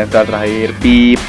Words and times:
Sensor 0.00 0.32
terakhir, 0.32 0.72
pip. 0.80 1.20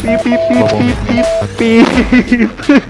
Pip, 0.00 0.20
pip, 0.24 0.40
pip, 0.48 0.64
pip, 0.80 0.96
pip, 1.04 1.28
pip, 1.60 2.50
pip. 2.56 2.82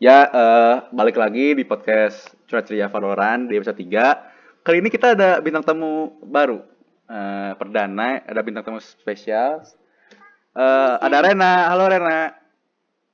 Ya, 0.00 0.24
eh, 0.24 0.74
balik 0.96 1.20
lagi 1.20 1.52
di 1.52 1.68
podcast 1.68 2.32
Curhat 2.48 2.72
Ceria 2.72 2.88
Valorant 2.88 3.52
di 3.52 3.60
episode 3.60 3.76
3. 3.76 4.64
Kali 4.64 4.80
ini 4.80 4.88
kita 4.88 5.12
ada 5.12 5.44
bintang 5.44 5.68
tamu 5.68 6.16
baru. 6.24 6.64
Eh, 7.12 7.52
perdana, 7.60 8.24
ada 8.24 8.40
bintang 8.40 8.64
tamu 8.64 8.80
spesial. 8.80 9.60
Eh, 10.56 10.94
ada 10.96 11.20
Rena. 11.20 11.68
Halo 11.68 11.92
Rena. 11.92 12.45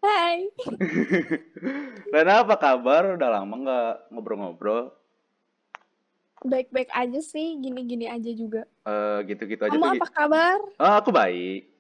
Hai. 0.03 0.51
Rena 2.13 2.43
apa 2.43 2.59
kabar? 2.59 3.15
Udah 3.15 3.31
lama 3.31 3.55
nggak 3.55 3.95
ngobrol-ngobrol. 4.11 4.91
Baik-baik 6.43 6.91
aja 6.91 7.23
sih, 7.23 7.55
gini-gini 7.63 8.11
aja 8.11 8.31
juga. 8.35 8.67
Eh, 8.83 9.19
gitu-gitu 9.31 9.63
aja 9.63 9.79
Kamu 9.79 9.95
apa 9.95 10.09
kabar? 10.11 10.59
Oh, 10.83 10.95
aku 10.99 11.15
baik. 11.15 11.71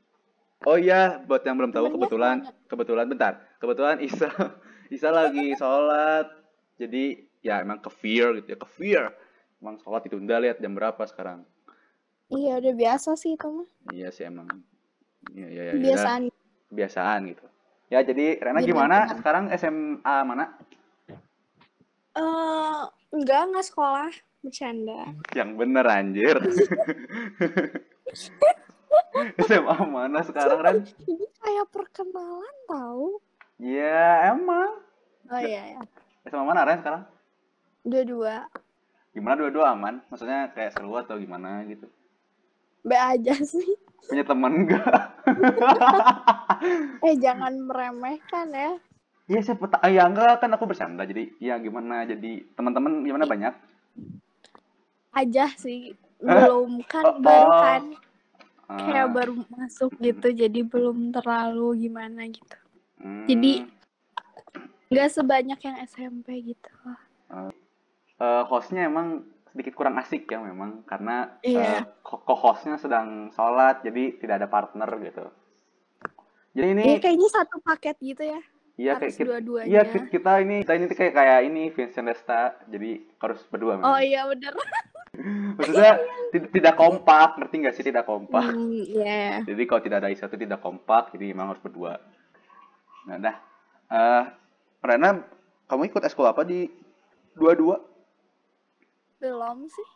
Oh 0.62 0.78
iya, 0.78 1.18
buat 1.26 1.42
yang 1.42 1.58
belum 1.58 1.74
tahu 1.74 1.90
Temennya 1.90 1.98
kebetulan, 1.98 2.36
ke 2.38 2.46
mana? 2.46 2.68
kebetulan 2.70 3.06
bentar, 3.10 3.32
kebetulan 3.58 3.98
Isa, 3.98 4.30
Isa 4.94 5.10
lagi 5.10 5.58
sholat. 5.58 6.30
Jadi 6.78 7.26
ya 7.42 7.58
emang 7.58 7.82
ke 7.82 7.90
fear 7.90 8.38
gitu 8.38 8.54
ya, 8.54 8.58
ke 8.62 8.68
fear. 8.70 9.10
Emang 9.58 9.82
sholat 9.82 10.06
ditunda 10.06 10.38
lihat 10.38 10.62
jam 10.62 10.78
berapa 10.78 11.02
sekarang. 11.10 11.42
Iya 12.30 12.62
udah 12.62 12.74
biasa 12.78 13.18
sih 13.18 13.34
itu 13.34 13.50
mah. 13.50 13.66
Iya 13.90 14.14
sih 14.14 14.30
emang. 14.30 14.46
Iya 15.34 15.46
iya 15.50 15.62
iya. 15.66 15.72
Kebiasaan. 15.74 16.22
Kebiasaan 16.70 17.20
gitu. 17.34 17.46
Ya 17.92 18.00
jadi 18.00 18.40
Rena 18.40 18.64
Jadi 18.64 18.72
gimana? 18.72 19.04
Sekarang 19.12 19.52
SMA 19.52 20.16
mana? 20.24 20.56
Eh 22.16 22.82
enggak 23.12 23.52
enggak 23.52 23.68
sekolah, 23.68 24.08
bercanda. 24.40 25.12
Yang 25.36 25.50
bener 25.60 25.84
anjir. 25.84 26.40
SMA 29.44 29.76
mana 29.84 30.24
sekarang 30.24 30.58
Ren? 30.64 30.76
Ini 31.04 31.26
kayak 31.36 31.68
perkenalan 31.68 32.56
tahu. 32.64 33.20
Ya 33.60 34.32
emang. 34.32 34.72
Oh 35.28 35.40
iya 35.44 35.76
ya. 35.76 35.80
SMA 36.32 36.48
mana 36.48 36.64
Ren 36.64 36.80
sekarang? 36.80 37.04
Dua-dua. 37.84 38.48
Gimana 39.12 39.36
dua-dua 39.36 39.76
aman? 39.76 40.00
Maksudnya 40.08 40.48
kayak 40.56 40.80
seru 40.80 40.96
atau 40.96 41.20
gimana 41.20 41.60
gitu? 41.68 41.84
B 42.88 42.96
aja 42.96 43.36
sih. 43.36 43.76
Punya 44.06 44.24
temen 44.24 44.52
enggak? 44.66 44.94
Eh 47.02 47.18
jangan 47.18 47.50
meremehkan 47.58 48.46
ya. 48.54 48.78
Iya 49.26 49.40
siapa 49.42 49.66
tak 49.66 49.82
ya 49.90 50.06
enggak 50.06 50.38
kan 50.38 50.54
aku 50.54 50.70
bercanda 50.70 51.02
jadi 51.02 51.26
ya 51.42 51.58
gimana 51.58 52.06
jadi 52.06 52.46
teman-teman 52.54 53.02
gimana 53.02 53.26
banyak? 53.26 53.50
Aja 55.10 55.50
sih. 55.58 55.98
Belum 56.22 56.78
kan 56.86 57.02
Oh, 57.02 57.18
baru 57.18 57.50
oh. 57.50 57.58
kan 57.58 57.82
Ah, 58.70 58.78
kayak 58.78 59.08
baru 59.10 59.32
masuk 59.52 59.90
gitu 59.98 60.32
jadi 60.32 60.64
belum 60.64 61.10
terlalu 61.10 61.82
gimana 61.82 62.24
gitu. 62.30 62.56
hmm, 63.02 63.26
Jadi 63.26 63.52
nggak 64.88 65.10
sebanyak 65.12 65.58
yang 65.60 65.76
SMP 65.82 66.26
gitu. 66.54 66.72
eh, 68.22 68.42
hostnya 68.46 68.86
emang 68.86 69.26
sedikit 69.52 69.76
kurang 69.76 69.94
asik 69.96 70.24
ya 70.24 70.40
memang 70.40 70.80
karena 70.82 71.36
Iya. 71.40 71.60
eh, 71.60 71.82
ko- 72.00 72.24
co-hostnya 72.24 72.76
sedang 72.76 73.28
sholat 73.30 73.84
jadi 73.84 74.16
tidak 74.16 74.34
ada 74.40 74.48
partner 74.48 74.88
gitu. 74.98 75.24
Jadi 76.52 76.66
ini 76.70 76.84
Ini 76.86 76.98
kayaknya 76.98 77.28
satu 77.30 77.60
paket 77.60 77.96
gitu 78.00 78.24
ya. 78.24 78.40
iya 78.74 78.96
kayak 78.96 79.12
kita, 79.12 79.28
dua-duanya. 79.28 79.68
iya 79.68 79.82
ki- 79.84 80.08
kita 80.08 80.32
ini 80.40 80.56
kita 80.64 80.72
ini 80.74 80.84
kayak 80.88 81.12
kayak 81.12 81.38
ini 81.44 81.62
Vincent 81.68 82.08
Desta 82.08 82.56
jadi 82.66 82.90
harus 83.20 83.40
berdua 83.46 83.76
memang. 83.76 83.92
Oh 83.92 84.00
iya 84.00 84.24
bener. 84.24 84.52
Maksudnya 85.60 85.92
ti- 86.28 86.48
tidak 86.50 86.74
kompak 86.74 87.36
ngerti 87.36 87.54
nggak 87.60 87.74
sih 87.76 87.84
tidak 87.84 88.08
kompak? 88.08 88.48
Hmm, 88.48 88.72
Iya. 88.72 89.44
Jadi 89.44 89.62
kalau 89.68 89.84
tidak 89.84 89.98
ada 90.00 90.08
Isa 90.08 90.24
itu 90.24 90.40
tidak 90.40 90.58
kompak, 90.58 91.12
jadi 91.12 91.36
memang 91.36 91.52
harus 91.52 91.60
berdua. 91.60 92.00
Nah, 93.04 93.20
dah. 93.20 93.36
Eh, 93.92 94.22
Rena, 94.80 95.20
kamu 95.68 95.92
ikut 95.92 96.00
eskul 96.02 96.24
apa 96.24 96.40
di 96.42 96.64
dua-dua? 97.34 97.76
Belum 99.22 99.70
sih. 99.70 99.88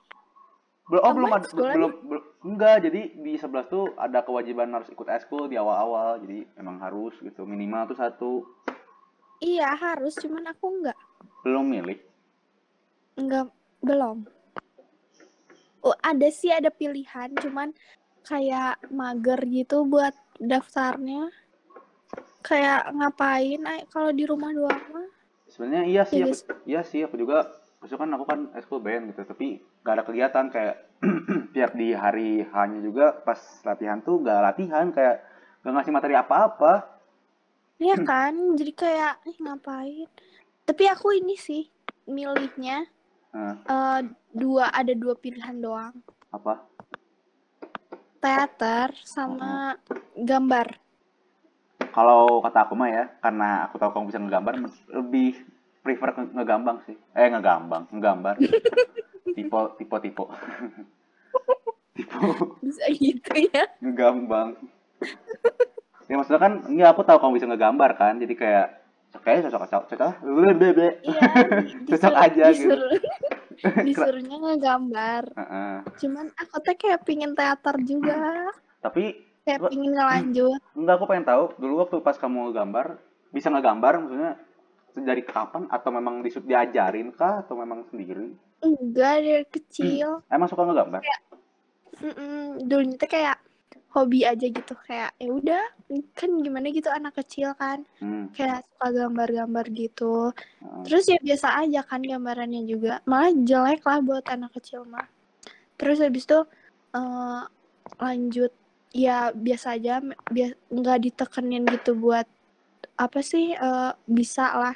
Belum, 0.86 1.02
oh, 1.02 1.12
belum 1.18 1.30
ada, 1.34 1.46
belum, 1.50 1.92
belum, 2.06 2.24
enggak. 2.46 2.86
Jadi 2.86 3.18
di 3.18 3.34
11 3.34 3.66
tuh 3.66 3.90
ada 3.98 4.22
kewajiban 4.22 4.70
harus 4.70 4.86
ikut 4.86 5.10
eskul 5.10 5.50
di 5.50 5.58
awal-awal, 5.58 6.22
jadi 6.22 6.46
memang 6.62 6.78
harus 6.78 7.18
gitu. 7.18 7.42
Minimal 7.42 7.90
tuh 7.90 7.98
satu. 7.98 8.32
Iya 9.42 9.74
harus, 9.74 10.14
cuman 10.22 10.46
aku 10.46 10.66
nggak. 10.78 10.98
Belum 11.42 11.66
milih. 11.66 11.98
Nggak, 13.18 13.50
belum. 13.82 14.30
Oh, 15.82 15.96
ada 16.06 16.30
sih 16.30 16.54
ada 16.54 16.70
pilihan, 16.70 17.34
cuman 17.34 17.74
kayak 18.22 18.78
mager 18.94 19.42
gitu 19.50 19.82
buat 19.90 20.14
daftarnya. 20.38 21.34
Kayak 22.46 22.94
ngapain 22.94 23.58
kalau 23.90 24.14
di 24.14 24.22
rumah 24.22 24.54
doang 24.54 24.86
mah. 24.94 25.10
Sebenarnya 25.50 25.84
iya 25.90 26.02
sih, 26.06 26.22
Iya, 26.22 26.30
aku, 26.30 26.34
iya 26.62 26.80
sih 26.86 27.02
aku 27.02 27.18
juga. 27.18 27.65
Maksudnya 27.86 28.02
kan 28.02 28.14
aku 28.18 28.24
kan 28.26 28.40
eskul 28.58 28.82
band 28.82 29.14
gitu, 29.14 29.22
tapi 29.22 29.62
gak 29.86 29.94
ada 29.94 30.02
kegiatan 30.02 30.50
kayak 30.50 30.90
tiap 31.54 31.70
di 31.78 31.94
hari 31.94 32.42
hanya 32.42 32.82
juga 32.82 33.14
pas 33.14 33.38
latihan 33.62 34.02
tuh 34.02 34.26
gak 34.26 34.42
latihan 34.42 34.90
kayak 34.90 35.22
gak 35.62 35.70
ngasih 35.70 35.94
materi 35.94 36.18
apa-apa. 36.18 36.82
Iya 37.78 38.02
kan? 38.02 38.58
Jadi 38.58 38.74
kayak 38.74 39.22
eh, 39.22 39.38
ngapain? 39.38 40.10
Tapi 40.66 40.82
aku 40.90 41.14
ini 41.14 41.38
sih 41.38 41.62
milihnya 42.10 42.90
eh, 43.38 44.00
dua 44.34 44.74
ada 44.74 44.90
dua 44.90 45.14
pilihan 45.14 45.54
doang. 45.54 45.94
apa? 46.34 46.66
Teater 48.18 48.98
sama 49.06 49.78
gambar. 50.18 50.74
Kalau 51.94 52.42
kata 52.42 52.66
aku 52.66 52.74
mah 52.74 52.90
ya, 52.90 53.14
karena 53.22 53.70
aku 53.70 53.78
tahu 53.78 53.94
kamu 53.94 54.10
bisa 54.10 54.18
ngegambar, 54.18 54.54
lebih 54.90 55.38
prefer 55.86 56.10
nge- 56.12 56.34
ngegambang 56.34 56.78
sih. 56.82 56.98
Eh, 57.14 57.30
ngegambang, 57.30 57.86
nggambar. 57.88 58.34
tipe, 59.36 59.60
tipe, 59.78 59.96
tipe. 60.02 60.24
tipe, 61.96 62.18
Bisa 62.60 62.84
gitu 62.90 63.32
ya. 63.48 63.64
ngegambang. 63.78 64.58
ya 66.06 66.14
maksudnya 66.14 66.40
kan, 66.40 66.52
enggak 66.66 66.90
aku 66.92 67.02
tahu 67.02 67.18
kamu 67.18 67.32
bisa 67.34 67.46
ngegambar 67.46 67.90
kan, 67.94 68.14
jadi 68.16 68.34
kayak 68.34 68.66
kayak 69.16 69.48
cocok 69.48 69.60
cocok 69.64 69.82
cocok 69.90 70.12
ble 70.22 70.50
ble. 70.54 70.88
Iya, 71.02 71.20
Cocok 71.88 72.14
aja 72.14 72.44
gitu. 72.52 72.68
disuruh, 72.68 72.92
disuruhnya 73.82 74.36
ngegambar. 74.36 75.22
Heeh. 75.32 75.74
Cuman 75.96 76.26
aku 76.36 76.56
tuh 76.60 76.76
kayak 76.76 77.00
pingin 77.02 77.32
teater 77.32 77.76
juga. 77.80 78.18
Tapi 78.84 79.24
Kayak 79.42 79.70
pingin 79.70 79.94
ngelanjut. 79.94 80.60
enggak 80.78 80.94
aku 80.96 81.04
pengen 81.06 81.24
tahu 81.24 81.44
dulu 81.56 81.74
waktu 81.80 81.96
pas 82.02 82.16
kamu 82.16 82.50
ngegambar 82.50 82.98
bisa 83.30 83.46
ngegambar 83.48 83.92
maksudnya 84.00 84.32
dari 84.96 85.20
kapan 85.20 85.68
atau 85.68 85.90
memang 85.92 86.24
disu- 86.24 86.44
diajarin 86.44 87.12
kah 87.12 87.44
atau 87.44 87.60
memang 87.60 87.84
sendiri? 87.92 88.32
Enggak 88.64 89.14
dari 89.20 89.44
kecil. 89.52 90.24
Emang 90.32 90.48
suka 90.48 90.64
ngegambar? 90.64 91.04
Mm-mm, 91.96 92.64
Dulunya 92.68 92.96
tuh 93.00 93.08
kayak 93.08 93.36
hobi 93.92 94.24
aja 94.24 94.46
gitu. 94.48 94.72
Kayak 94.84 95.16
ya 95.16 95.28
udah 95.32 95.64
kan 96.16 96.30
gimana 96.40 96.68
gitu 96.72 96.88
anak 96.92 97.16
kecil 97.20 97.52
kan. 97.56 97.84
Hmm. 98.00 98.32
Kayak 98.32 98.64
suka 98.68 98.88
gambar-gambar 99.04 99.64
gitu. 99.72 100.32
heeh. 100.32 100.82
Terus 100.84 101.04
ya 101.08 101.18
biasa 101.20 101.48
aja 101.60 101.80
kan 101.84 102.00
gambarannya 102.04 102.64
juga. 102.68 103.00
Malah 103.08 103.32
jelek 103.36 103.84
lah 103.84 104.00
buat 104.00 104.24
anak 104.28 104.56
kecil 104.60 104.84
mah. 104.88 105.08
Terus 105.76 106.00
habis 106.00 106.24
itu 106.24 106.40
eh, 106.96 107.42
lanjut 108.00 108.52
ya 108.96 109.28
biasa 109.32 109.76
aja 109.76 110.00
bia- 110.32 110.56
nggak 110.72 110.98
ditekenin 111.04 111.68
gitu 111.68 111.92
buat 111.96 112.24
apa 112.96 113.20
sih 113.20 113.52
eh, 113.52 113.92
bisa 114.08 114.56
lah 114.56 114.74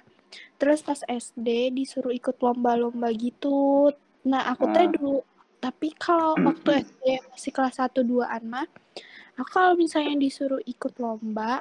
terus 0.57 0.81
pas 0.81 1.01
SD 1.03 1.49
disuruh 1.73 2.11
ikut 2.11 2.37
lomba-lomba 2.37 3.11
gitu 3.11 3.91
nah 4.23 4.47
aku 4.47 4.69
teh 4.71 4.85
Ah. 4.85 4.91
dulu 4.91 5.21
tapi 5.59 5.93
kalau 5.93 6.37
waktu 6.39 6.85
SD 6.85 7.03
masih 7.29 7.51
kelas 7.51 7.77
1 7.77 8.01
2an 8.01 8.43
mah 8.45 8.69
aku 9.35 9.49
kalau 9.51 9.73
misalnya 9.75 10.17
disuruh 10.17 10.61
ikut 10.63 10.97
lomba 10.97 11.61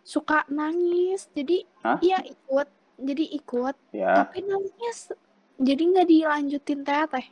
suka 0.00 0.44
nangis 0.48 1.28
jadi 1.30 1.64
Hah? 1.80 1.98
iya 2.00 2.20
ikut 2.20 2.68
jadi 2.96 3.24
ikut 3.34 3.74
Ya. 3.90 4.12
tapi 4.16 4.40
nangis 4.40 5.12
jadi 5.56 5.82
nggak 5.82 6.08
dilanjutin 6.08 6.80
teh 6.82 7.04
teh 7.06 7.26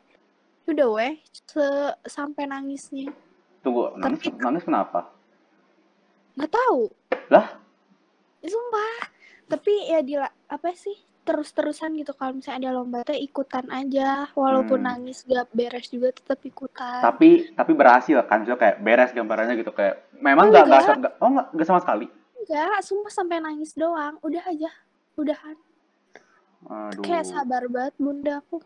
udah 0.64 0.88
weh 0.90 1.14
se- 1.44 1.96
sampai 2.02 2.46
nangisnya 2.46 3.11
Tunggu, 3.62 3.94
nangis, 3.94 4.26
Tapi- 4.26 4.38
nangis 4.38 4.64
kenapa? 4.64 5.00
nggak 6.34 6.50
tahu 6.50 6.90
Lah? 7.29 7.46
Sumpah 8.43 9.12
tapi 9.52 9.72
ya 9.84 10.00
di 10.00 10.16
apa 10.16 10.69
sih 10.72 10.94
terus-terusan 11.22 11.94
gitu 11.94 12.12
kalau 12.12 12.34
misalnya 12.34 12.66
ada 12.66 12.70
lomba 12.75 13.04
teh 13.04 13.14
ikutan 13.14 13.69
aja 13.69 14.26
walaupun 14.32 14.81
Hmm. 14.81 14.88
nangis 14.90 15.22
gak 15.22 15.46
beres 15.50 15.87
juga 15.87 16.10
tetap 16.10 16.40
ikutan 16.43 16.99
Tapi 17.00 17.52
tapi 17.52 17.72
berhasil 17.72 18.16
kan? 18.22 18.43
Maksudnya 18.43 18.58
kayak 18.58 18.76
beres 18.81 19.12
gambarannya 19.12 19.54
gitu 19.54 19.70
kayak 19.70 20.02
memang 20.14 20.49
Oh, 20.49 20.50
nggak 20.50 20.64
nggak 20.66 21.14
oh 21.16 21.28
nggak 21.31 21.46
nggak 21.52 21.66
sama 21.69 21.78
sekali. 21.78 22.06
enggak 22.40 22.75
sumpah 22.82 23.12
sampai 23.12 23.38
nangis 23.38 23.70
doang 23.72 24.19
udah 24.19 24.43
aja 24.43 24.70
udahan 25.14 25.55
Aduh. 26.64 27.02
kayak 27.02 27.22
sabar 27.25 27.62
banget 27.66 27.94
bunda 27.96 28.38
aku 28.38 28.58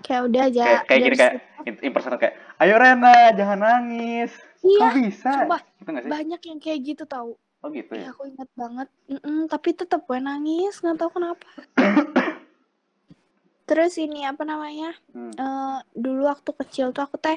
kayak 0.00 0.22
udah 0.26 0.42
aja 0.44 0.62
Kayak 0.64 0.82
kayak 0.84 1.00
gini 1.00 1.16
kayak 1.16 1.34
impersonal 1.80 2.18
kayak 2.18 2.34
ayo 2.58 2.74
Rena 2.74 3.14
jangan 3.32 3.58
nangis. 3.60 4.30
iya 4.60 4.82
Kok 4.82 4.94
bisa? 4.96 5.30
sumpah. 5.36 5.60
Gitu 5.76 5.90
sih? 5.96 6.10
banyak 6.10 6.40
yang 6.44 6.58
kayak 6.58 6.78
gitu 6.84 7.04
tahu 7.04 7.38
Oh 7.58 7.68
gitu 7.68 7.90
ya. 7.90 8.06
ya 8.06 8.08
aku 8.10 8.22
ingat 8.26 8.50
banget 8.54 8.88
Mm-mm, 9.08 9.38
tapi 9.46 9.68
tetap 9.72 10.06
gue 10.06 10.18
nangis 10.18 10.78
nggak 10.78 10.96
tahu 10.96 11.10
kenapa 11.18 11.48
terus 13.68 13.98
ini 13.98 14.24
apa 14.24 14.42
namanya 14.42 14.94
Hmm. 15.10 15.34
eh, 15.34 15.78
dulu 15.92 16.24
waktu 16.24 16.50
kecil 16.56 16.86
tuh 16.90 17.04
aku 17.04 17.18
teh 17.18 17.36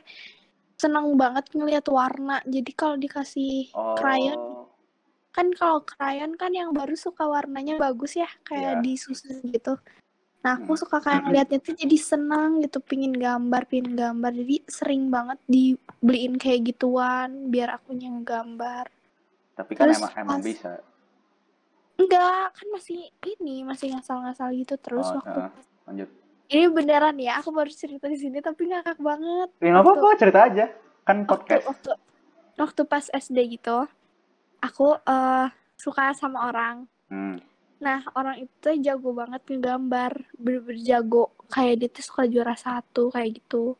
seneng 0.77 1.13
banget 1.15 1.49
ngeliat 1.51 1.85
warna 1.87 2.39
jadi 2.43 2.71
kalau 2.71 2.95
dikasih 2.95 3.69
Oh. 3.73 3.97
krayon 3.97 4.39
kan 5.31 5.47
kalau 5.51 5.81
krayon 5.81 6.35
kan 6.35 6.51
yang 6.51 6.71
baru 6.71 6.93
suka 6.93 7.23
warnanya 7.23 7.77
bagus 7.77 8.15
ya 8.15 8.29
kayak 8.43 8.77
Iya. 8.77 8.83
disusun 8.83 9.41
gitu 9.47 9.75
nah 10.41 10.57
aku 10.57 10.73
Hmm. 10.73 10.81
suka 10.81 10.97
kayak 10.99 11.21
ngeliatnya 11.25 11.59
tuh 11.59 11.73
jadi 11.73 11.97
senang 11.97 12.61
gitu 12.61 12.77
pingin 12.79 13.13
gambar 13.13 13.65
pingin 13.65 13.93
gambar 13.93 14.31
jadi 14.33 14.55
sering 14.65 15.09
banget 15.09 15.37
dibeliin 15.45 16.37
kayak 16.37 16.61
gituan 16.67 17.49
biar 17.49 17.75
aku 17.75 17.93
yang 17.93 18.21
gambar 18.21 18.87
Tapi 19.61 19.71
kan 19.71 19.85
Terus 19.85 19.99
emang 19.99 20.13
emang 20.17 20.37
pas- 20.37 20.47
bisa. 20.47 20.71
enggak 21.95 22.45
kan 22.51 22.67
masih 22.71 22.99
ini 23.29 23.61
masih 23.61 23.93
ngasal-ngasal 23.93 24.49
gitu 24.55 24.73
terus 24.75 25.05
Oh, 25.07 25.15
waktu 25.15 25.37
heeh. 25.39 25.51
Lanjut. 25.85 26.09
ini 26.49 26.65
beneran 26.67 27.15
ya 27.15 27.37
aku 27.37 27.49
baru 27.51 27.69
cerita 27.71 28.05
di 28.05 28.17
sini 28.17 28.37
tapi 28.39 28.67
ngakak 28.67 28.97
banget 28.99 29.49
Ya 29.55 29.69
nggak 29.69 29.77
Waktu- 29.79 30.01
apa-apa 30.01 30.19
cerita 30.19 30.39
aja. 30.43 30.65
Kan 31.01 31.17
waktu 31.19 31.29
podcast. 31.29 31.65
waktu 31.67 31.91
waktu 32.55 32.81
pas 32.83 33.05
SD 33.07 33.37
gitu 33.51 33.77
aku 34.59 34.87
eh 34.99 35.47
suka 35.75 36.13
sama 36.13 36.47
orang 36.47 36.85
Hmm. 37.07 37.37
nah 37.77 38.01
orang 38.11 38.37
itu 38.39 38.69
jago 38.79 39.11
banget 39.11 39.41
ngegambar 39.43 40.11
bener-bener 40.35 40.79
jago 40.79 41.23
kayak 41.47 41.75
dia 41.77 41.89
tuh 41.91 42.03
suka 42.03 42.23
juara 42.23 42.53
satu 42.55 43.09
kayak 43.09 43.37
gitu 43.37 43.73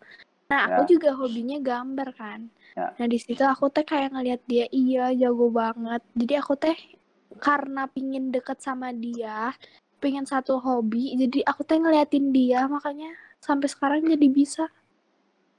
nah 0.47 0.67
aku 0.67 0.81
Ya. 0.83 0.89
juga 0.91 1.09
hobinya 1.13 1.57
gambar 1.59 2.09
kan 2.11 2.49
Ya. 2.71 2.95
nah 2.95 3.07
di 3.07 3.19
situ 3.19 3.43
aku 3.43 3.67
teh 3.67 3.83
kayak 3.83 4.15
ngeliat 4.15 4.41
dia 4.47 4.63
iya 4.71 5.11
jago 5.11 5.51
banget 5.51 5.99
jadi 6.15 6.39
aku 6.39 6.55
teh 6.55 6.77
karena 7.43 7.83
pingin 7.91 8.31
deket 8.31 8.63
sama 8.63 8.95
dia 8.95 9.51
pengen 9.99 10.23
satu 10.23 10.55
hobi 10.55 11.11
jadi 11.19 11.43
aku 11.51 11.67
teh 11.67 11.75
ngeliatin 11.75 12.31
dia 12.31 12.71
makanya 12.71 13.11
sampai 13.43 13.67
sekarang 13.67 14.07
jadi 14.07 14.27
bisa 14.31 14.65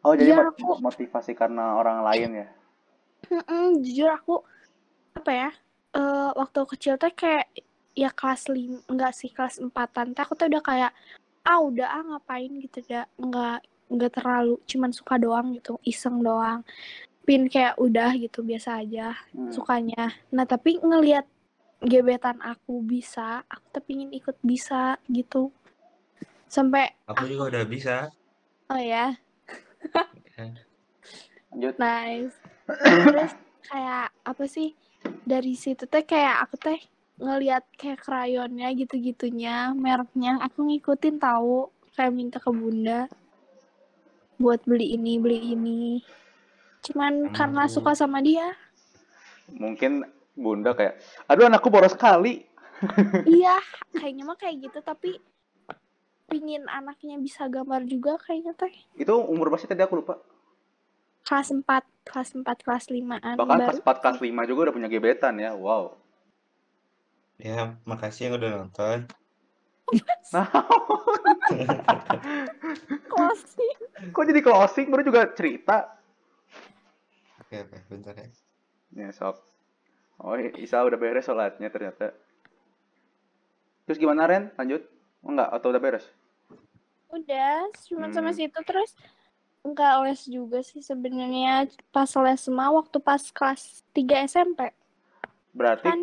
Oh 0.03 0.19
jadi 0.19 0.35
aku- 0.35 0.83
motivasi 0.83 1.31
karena 1.39 1.79
orang 1.79 2.03
lain 2.03 2.31
ya? 2.43 2.49
Mm-mm, 3.31 3.79
jujur 3.87 4.11
aku 4.11 4.43
apa 5.15 5.31
ya 5.31 5.51
eh 5.95 6.31
waktu 6.35 6.59
kecil 6.75 6.97
teh 6.99 7.13
kayak 7.13 7.47
ya 7.93 8.09
kelas 8.11 8.49
lim 8.49 8.81
enggak 8.89 9.13
sih 9.13 9.29
kelas 9.31 9.61
empatan 9.61 10.17
teh 10.17 10.25
aku 10.25 10.35
tuh 10.35 10.49
udah 10.49 10.63
kayak 10.65 10.91
ah 11.45 11.61
udah 11.61 11.87
ah 11.87 12.03
ngapain 12.03 12.51
gitu 12.59 12.81
dah 12.89 13.05
nggak 13.21 13.61
nggak 13.93 14.19
terlalu 14.19 14.57
cuman 14.65 14.91
suka 14.91 15.21
doang 15.21 15.53
gitu 15.53 15.77
iseng 15.85 16.25
doang 16.25 16.65
pin 17.23 17.47
kayak 17.47 17.77
udah 17.79 18.17
gitu 18.17 18.43
biasa 18.43 18.83
aja 18.83 19.15
Hmm. 19.31 19.53
sukanya 19.53 20.11
nah 20.33 20.43
tapi 20.43 20.81
ngelihat 20.81 21.29
gebetan 21.79 22.39
aku 22.41 22.81
bisa 22.81 23.43
aku 23.47 23.67
tuh 23.71 23.83
pingin 23.85 24.11
ikut 24.11 24.35
bisa 24.41 24.97
gitu 25.07 25.53
sampai 26.47 26.93
Aku 27.07 27.27
juga 27.27 27.53
udah 27.53 27.65
bisa. 27.65 27.97
oh 28.69 28.81
ya 28.81 29.15
Lanjut. 31.53 31.77
Nice. 31.77 32.33
Terus 32.81 33.33
kayak 33.69 34.09
apa 34.25 34.45
sih? 34.49 34.73
Dari 35.27 35.53
situ 35.53 35.85
teh 35.85 36.01
kayak 36.01 36.49
aku 36.49 36.57
teh 36.57 36.81
ngelihat 37.21 37.69
kayak 37.77 38.01
krayonnya 38.01 38.73
gitu-gitunya, 38.73 39.77
mereknya 39.77 40.41
aku 40.41 40.65
ngikutin 40.65 41.21
tahu 41.21 41.69
kayak 41.93 42.13
minta 42.17 42.39
ke 42.41 42.49
bunda 42.49 43.05
buat 44.37 44.61
beli 44.65 44.97
ini, 44.97 45.19
beli 45.21 45.57
ini. 45.57 45.83
Cuman 46.83 47.31
Sama 47.31 47.35
karena 47.37 47.63
aku. 47.67 47.75
suka 47.79 47.93
sama 47.95 48.19
dia. 48.21 48.53
Mungkin 49.53 50.07
bunda 50.33 50.73
kayak, 50.73 50.99
aduh 51.29 51.47
anakku 51.49 51.69
boros 51.69 51.93
sekali. 51.93 52.45
iya, 53.29 53.61
kayaknya 53.95 54.27
mah 54.27 54.35
kayak 54.35 54.59
gitu 54.67 54.83
tapi 54.83 55.21
pingin 56.27 56.65
anaknya 56.67 57.21
bisa 57.21 57.47
gambar 57.47 57.85
juga 57.85 58.17
kayaknya 58.19 58.57
teh. 58.57 58.73
Itu 58.97 59.21
umur 59.21 59.53
berapa 59.53 59.61
sih 59.61 59.69
tadi 59.69 59.85
aku 59.85 60.01
lupa. 60.01 60.19
Kelas 61.23 61.55
4, 61.55 61.63
kelas 62.03 62.29
4, 62.35 62.67
kelas 62.67 62.85
5-an 62.91 63.37
Bahkan 63.39 63.47
baru. 63.47 63.69
kelas 63.71 63.81
4, 63.87 64.03
kelas 64.03 64.19
5 64.19 64.49
juga 64.51 64.61
udah 64.69 64.75
punya 64.75 64.89
gebetan 64.91 65.39
ya. 65.39 65.55
Wow. 65.55 65.95
Ya, 67.39 67.79
makasih 67.87 68.31
yang 68.31 68.35
udah 68.43 68.51
nonton. 68.67 69.07
Nah, 70.33 70.49
closing. 73.07 73.77
kok 74.11 74.25
jadi 74.25 74.41
closing 74.41 74.87
baru 74.89 75.03
juga 75.05 75.29
cerita. 75.37 75.93
Oke, 77.45 77.69
oke, 77.69 77.77
bentar 77.93 78.15
ya. 78.17 78.29
Ya, 78.93 79.09
sok. 79.13 79.37
Oh, 80.17 80.37
Isa 80.37 80.81
udah 80.81 80.97
beres 80.97 81.29
sholatnya 81.29 81.69
ternyata. 81.69 82.17
Terus 83.85 83.99
gimana 83.99 84.25
Ren? 84.25 84.55
Lanjut? 84.57 84.87
Oh, 85.21 85.35
enggak, 85.35 85.51
atau 85.53 85.69
udah 85.69 85.83
beres? 85.83 86.07
Udah, 87.13 87.69
cuma 87.85 88.09
Hmm. 88.09 88.17
sama 88.17 88.33
situ 88.33 88.57
terus 88.65 88.97
enggak 89.63 89.95
les 90.09 90.23
juga 90.27 90.59
sih 90.65 90.81
sebenarnya 90.81 91.69
pas 91.93 92.09
les 92.09 92.43
mah 92.49 92.73
waktu 92.73 92.99
pas 92.99 93.21
kelas 93.31 93.85
3 93.95 94.27
SMP 94.27 94.75
Berarti 95.55 95.87
kan 95.87 96.01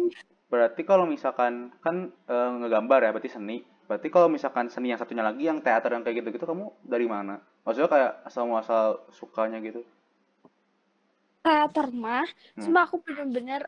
berarti 0.47 0.81
kalau 0.85 1.03
misalkan 1.09 1.73
kan 1.81 2.13
eh, 2.29 2.49
ngegambar 2.61 3.03
ya 3.03 3.11
berarti 3.11 3.33
seni. 3.33 3.65
Berarti 3.89 4.07
kalau 4.13 4.29
misalkan 4.29 4.69
seni 4.73 4.93
yang 4.93 5.01
satunya 5.01 5.25
lagi 5.25 5.43
yang 5.49 5.59
teater 5.65 5.91
yang 5.95 6.03
kayak 6.05 6.17
gitu-gitu 6.21 6.45
kamu 6.45 6.65
dari 6.93 7.07
mana? 7.09 7.35
Maksudnya 7.65 7.89
kayak 7.89 8.11
asal 8.29 8.43
muasal 8.49 8.85
sukanya 9.19 9.57
gitu. 9.67 9.81
teater 11.45 11.87
mah 12.03 12.27
Hmm. 12.55 12.63
cuma 12.63 12.79
aku 12.85 12.95
bener-bener 13.05 13.61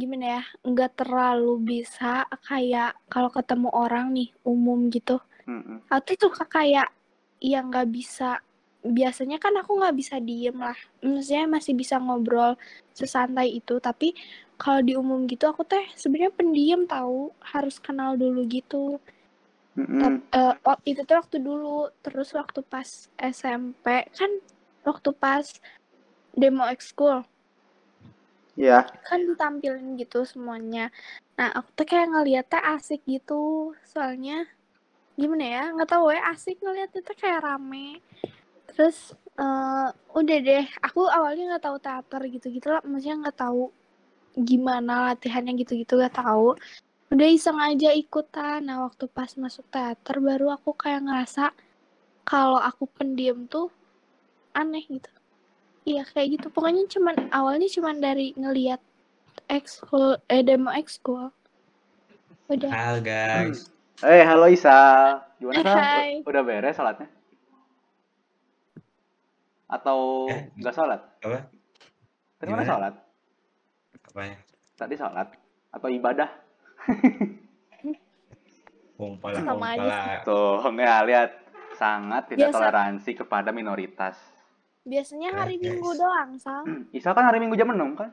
gimana 0.00 0.26
ya 0.36 0.42
nggak 0.70 0.92
terlalu 1.00 1.52
bisa 1.72 2.12
kayak 2.48 2.90
kalau 3.12 3.30
ketemu 3.32 3.68
orang 3.72 4.06
nih 4.16 4.28
umum 4.52 4.78
gitu 4.96 5.16
Mm-mm. 5.48 5.78
aku 5.94 6.12
tuh 6.20 6.28
suka 6.30 6.44
kayak 6.56 6.88
yang 7.52 7.64
nggak 7.72 7.88
bisa 7.98 8.30
biasanya 8.98 9.38
kan 9.44 9.54
aku 9.60 9.70
nggak 9.80 9.96
bisa 10.00 10.16
diem 10.28 10.56
lah 10.66 10.76
maksudnya 11.04 11.44
masih 11.56 11.74
bisa 11.80 11.96
ngobrol 12.04 12.52
sesantai 12.98 13.48
itu 13.60 13.74
tapi 13.88 14.08
kalau 14.62 14.80
di 14.88 14.92
umum 15.02 15.24
gitu 15.32 15.44
aku 15.52 15.62
teh 15.72 15.84
sebenarnya 16.02 16.32
pendiam 16.34 16.82
tahu 16.94 17.32
harus 17.52 17.76
kenal 17.86 18.10
dulu 18.22 18.44
gitu 18.50 18.98
Wak- 20.66 20.84
itu 20.84 21.00
tuh 21.06 21.16
waktu 21.18 21.36
dulu 21.38 21.88
terus 22.02 22.34
waktu 22.34 22.60
pas 22.66 23.06
SMP 23.18 24.06
kan 24.14 24.30
waktu 24.82 25.10
pas 25.14 25.46
demo 26.34 26.66
ekskul. 26.66 27.22
Iya. 28.58 28.90
kan 29.06 29.22
ditampilin 29.22 29.94
gitu 29.94 30.26
semuanya. 30.26 30.90
Nah 31.38 31.54
aku 31.54 31.70
tuh 31.78 31.86
kayak 31.86 32.10
ngeliatnya 32.10 32.58
asik 32.74 33.06
gitu 33.06 33.70
soalnya 33.86 34.50
gimana 35.14 35.46
ya 35.46 35.64
nggak 35.74 35.90
tahu 35.94 36.10
ya 36.10 36.22
asik 36.34 36.58
ngeliatnya 36.58 37.00
tuh 37.06 37.14
kayak 37.14 37.46
rame. 37.46 38.02
Terus 38.74 39.14
eh, 39.38 39.88
udah 39.94 40.38
deh 40.42 40.66
aku 40.82 41.06
awalnya 41.06 41.54
nggak 41.54 41.64
tahu 41.70 41.78
teater 41.78 42.22
gitu 42.26 42.46
gitu 42.50 42.66
lah 42.74 42.82
maksudnya 42.82 43.30
nggak 43.30 43.38
tahu 43.38 43.70
gimana 44.34 45.14
latihannya 45.14 45.54
gitu 45.62 45.78
gitu 45.78 45.94
nggak 45.94 46.18
tahu 46.18 46.58
udah 47.08 47.28
iseng 47.28 47.56
aja 47.56 47.88
ikutan 47.96 48.68
nah 48.68 48.84
waktu 48.84 49.08
pas 49.08 49.32
masuk 49.40 49.64
teater 49.72 50.20
baru 50.20 50.52
aku 50.52 50.76
kayak 50.76 51.08
ngerasa 51.08 51.56
kalau 52.28 52.60
aku 52.60 52.84
pendiam 52.92 53.48
tuh 53.48 53.72
aneh 54.52 54.84
gitu 54.84 55.08
iya 55.88 56.04
kayak 56.04 56.36
gitu 56.36 56.46
pokoknya 56.52 56.84
cuman 56.92 57.16
awalnya 57.32 57.68
cuman 57.72 57.96
dari 57.96 58.36
ngeliat 58.36 58.80
ekskul 59.48 60.20
eh 60.28 60.44
demo 60.44 60.68
ekskul 60.72 61.32
Udah. 62.48 62.72
Halo 62.72 63.04
guys. 63.04 63.68
Eh, 64.00 64.24
halo 64.24 64.48
Isa. 64.48 64.72
Gimana 65.36 65.60
Sal? 65.68 65.76
Hai. 65.84 66.24
Udah 66.24 66.40
beres 66.40 66.80
sholatnya? 66.80 67.04
Atau 69.68 70.32
Eh, 70.32 70.48
nggak 70.56 70.72
sholat? 70.72 70.96
Apa? 71.20 71.44
Tadi 72.40 72.48
mana 72.48 72.64
sholat? 72.64 72.94
Apa 74.00 74.20
ya? 74.24 74.36
Tadi 74.80 74.94
sholat? 74.96 75.28
Atau 75.68 75.92
ibadah? 75.92 76.47
Kumpala, 78.98 79.38
Sama 79.38 79.78
aja 79.78 79.78
kumpala. 79.78 80.26
Tuh, 80.26 80.58
ya 80.74 80.98
lihat. 81.06 81.30
Sangat 81.78 82.34
tidak 82.34 82.50
Biasa. 82.50 82.56
toleransi 82.58 83.10
kepada 83.14 83.54
minoritas. 83.54 84.18
Biasanya 84.82 85.30
hari 85.30 85.62
Guys. 85.62 85.78
Minggu 85.78 85.94
doang, 85.94 86.34
Sal. 86.42 86.66
Isa 86.90 87.14
kan 87.14 87.30
hari 87.30 87.38
Minggu 87.38 87.54
jam 87.54 87.70
6 87.70 87.78
kan? 87.94 88.10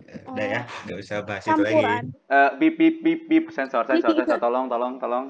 Udah 0.00 0.46
ya, 0.46 0.62
nggak 0.88 0.98
usah 0.98 1.22
bahas 1.22 1.44
itu 1.44 1.60
lagi. 1.60 2.08
Eh, 2.08 2.50
bip 2.56 2.74
bip 2.80 2.96
bip 3.04 3.20
bip 3.28 3.44
sensor 3.52 3.84
sensor 3.84 4.16
sensor 4.16 4.40
tolong 4.48 4.66
tolong 4.66 4.96
tolong. 4.96 5.26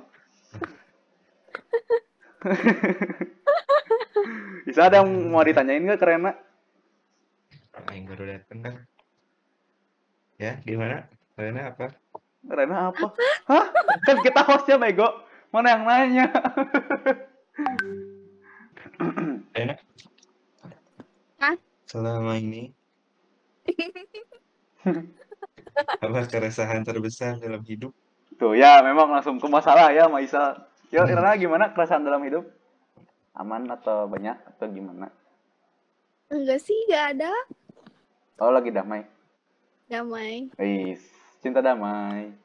Isa 4.70 4.86
ada 4.86 5.02
yang 5.02 5.10
mau 5.28 5.42
ditanyain 5.42 5.82
nggak 5.82 5.98
ke 5.98 6.06
Rena? 6.06 6.32
Aing 7.90 8.06
baru 8.06 8.30
dateng 8.30 8.62
kan. 8.62 8.74
Ya, 10.38 10.62
gimana? 10.62 11.10
Rena 11.34 11.74
apa? 11.74 11.90
Rena 12.46 12.94
apa? 12.94 13.12
Hah? 13.50 13.66
Kan 14.08 14.24
kita 14.24 14.40
hostnya 14.48 14.80
bego. 14.80 15.08
Mana 15.52 15.76
yang 15.76 15.82
nanya? 15.84 16.26
Rena? 19.52 19.74
Hah? 21.40 21.56
Selama 21.90 22.38
ini 22.38 22.72
apa 26.00 26.20
keresahan 26.26 26.82
terbesar 26.82 27.36
dalam 27.38 27.60
hidup? 27.64 27.92
Tuh 28.40 28.56
ya 28.56 28.80
memang 28.80 29.12
langsung 29.12 29.36
ke 29.36 29.48
masalah 29.48 29.92
ya 29.92 30.08
sama 30.08 30.24
Isa. 30.24 30.56
Yo 30.88 31.04
Rena 31.04 31.36
gimana 31.36 31.70
keresahan 31.76 32.02
dalam 32.02 32.24
hidup? 32.24 32.48
Aman 33.36 33.68
atau 33.70 34.10
banyak 34.10 34.36
atau 34.56 34.66
gimana? 34.72 35.12
Enggak 36.30 36.62
sih, 36.62 36.76
enggak 36.88 37.18
ada. 37.18 37.32
Oh 38.40 38.50
lagi 38.50 38.72
damai. 38.72 39.04
Damai. 39.90 40.48
Wis, 40.56 41.02
cinta 41.40 41.64
damai. 41.64 42.36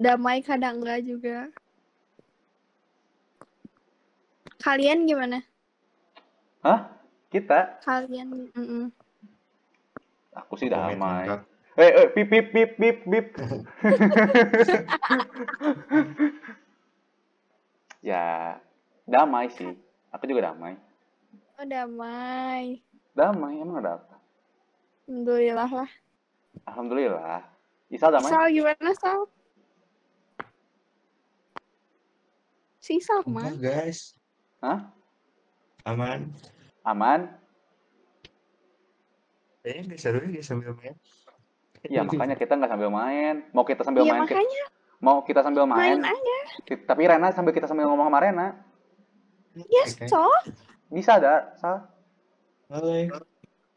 Damai 0.00 0.40
kadang 0.40 0.80
enggak 0.80 1.04
juga. 1.04 1.52
Kalian 4.58 5.06
gimana? 5.06 5.44
Hah? 6.64 6.90
Kita? 7.28 7.78
Kalian 7.84 8.50
mm-mm. 8.56 8.90
Aku 10.34 10.56
sih 10.56 10.72
damai. 10.72 11.28
Eh, 11.78 11.90
eh, 11.94 12.08
pip, 12.10 12.26
pip, 12.26 12.50
pip, 12.50 12.74
pip, 12.74 12.96
pip. 13.06 13.26
ya, 18.08 18.58
damai 19.06 19.46
sih. 19.54 19.78
Aku 20.10 20.26
juga 20.26 20.50
damai. 20.50 20.74
Oh, 21.54 21.66
damai. 21.66 22.82
Damai, 23.14 23.62
emang 23.62 23.78
ada 23.78 23.98
apa? 24.02 24.14
Alhamdulillah 25.06 25.70
lah. 25.70 25.90
Alhamdulillah. 26.66 27.57
Isal 27.88 28.12
damai? 28.12 28.28
Sal 28.28 28.46
gimana, 28.52 28.90
Sal? 28.96 29.20
Si 32.80 33.00
sama. 33.00 33.48
Enggak, 33.48 33.88
guys. 33.88 34.16
Hah? 34.60 34.92
Aman. 35.88 36.32
Aman? 36.84 37.20
Kayaknya 39.64 39.82
nggak 39.92 40.00
seru 40.00 40.20
ya 40.32 40.42
sambil 40.44 40.72
main. 40.76 40.94
Ya, 41.88 42.00
makanya 42.04 42.36
kita 42.36 42.56
nggak 42.56 42.72
sambil 42.72 42.90
main. 42.92 43.44
Mau 43.52 43.64
kita 43.64 43.82
sambil 43.84 44.02
Iya, 44.04 44.12
main, 44.16 44.22
makanya 44.24 44.64
mau 44.98 45.22
kita 45.22 45.40
sambil 45.46 45.64
main 45.68 46.00
main. 46.00 46.10
aja. 46.10 46.38
Tapi 46.74 47.02
Rena 47.06 47.28
sambil 47.30 47.52
kita 47.54 47.68
sambil 47.70 47.86
ngomong 47.86 48.08
sama 48.10 48.18
Rena. 48.24 48.46
Ya, 49.68 49.84
Oke. 49.84 50.08
so. 50.08 50.24
Bisa 50.88 51.20
ada, 51.20 51.52
Sal? 51.60 51.84
Boleh. 52.68 53.12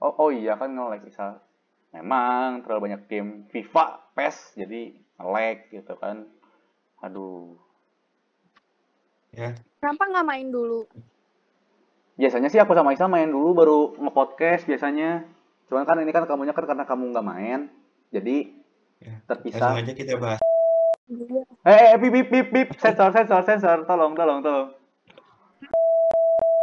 Oh, 0.02 0.28
oh 0.28 0.30
iya 0.34 0.56
kan 0.56 0.72
nge-lag 0.72 1.04
Isal. 1.06 1.38
Memang 1.92 2.64
terlalu 2.64 2.92
banyak 2.92 3.02
game 3.12 3.32
FIFA, 3.52 4.16
PES, 4.16 4.56
jadi 4.56 4.96
nge-lag 5.20 5.58
gitu 5.68 5.94
kan. 6.00 6.24
Aduh. 7.04 7.60
Ya, 9.32 9.56
Kenapa 9.80 10.04
nggak 10.08 10.28
main 10.28 10.48
dulu? 10.52 10.88
Biasanya 12.16 12.48
sih 12.52 12.60
aku 12.60 12.76
sama 12.76 12.96
Isa 12.96 13.12
main 13.12 13.28
dulu 13.28 13.56
baru 13.56 13.80
nge-podcast 14.00 14.68
biasanya. 14.68 15.28
Cuman 15.68 15.88
kan 15.88 16.00
ini 16.00 16.12
kan 16.16 16.28
kamunya 16.28 16.56
kan 16.56 16.68
karena 16.68 16.88
kamu 16.88 17.12
nggak 17.12 17.28
main. 17.28 17.60
Jadi 18.12 18.56
ya. 19.04 19.20
terpisah. 19.28 19.76
Langsung 19.76 19.84
aja 19.84 19.94
kita 19.96 20.16
bahas. 20.20 20.40
Eh, 21.68 21.76
eh, 21.92 22.00
bip, 22.00 22.12
bip, 22.12 22.28
bip, 22.32 22.48
bip. 22.56 22.70
Sensor, 22.80 23.12
sensor, 23.12 23.44
sensor. 23.44 23.84
Tolong, 23.84 24.16
tolong, 24.16 24.40
tolong. 24.40 24.70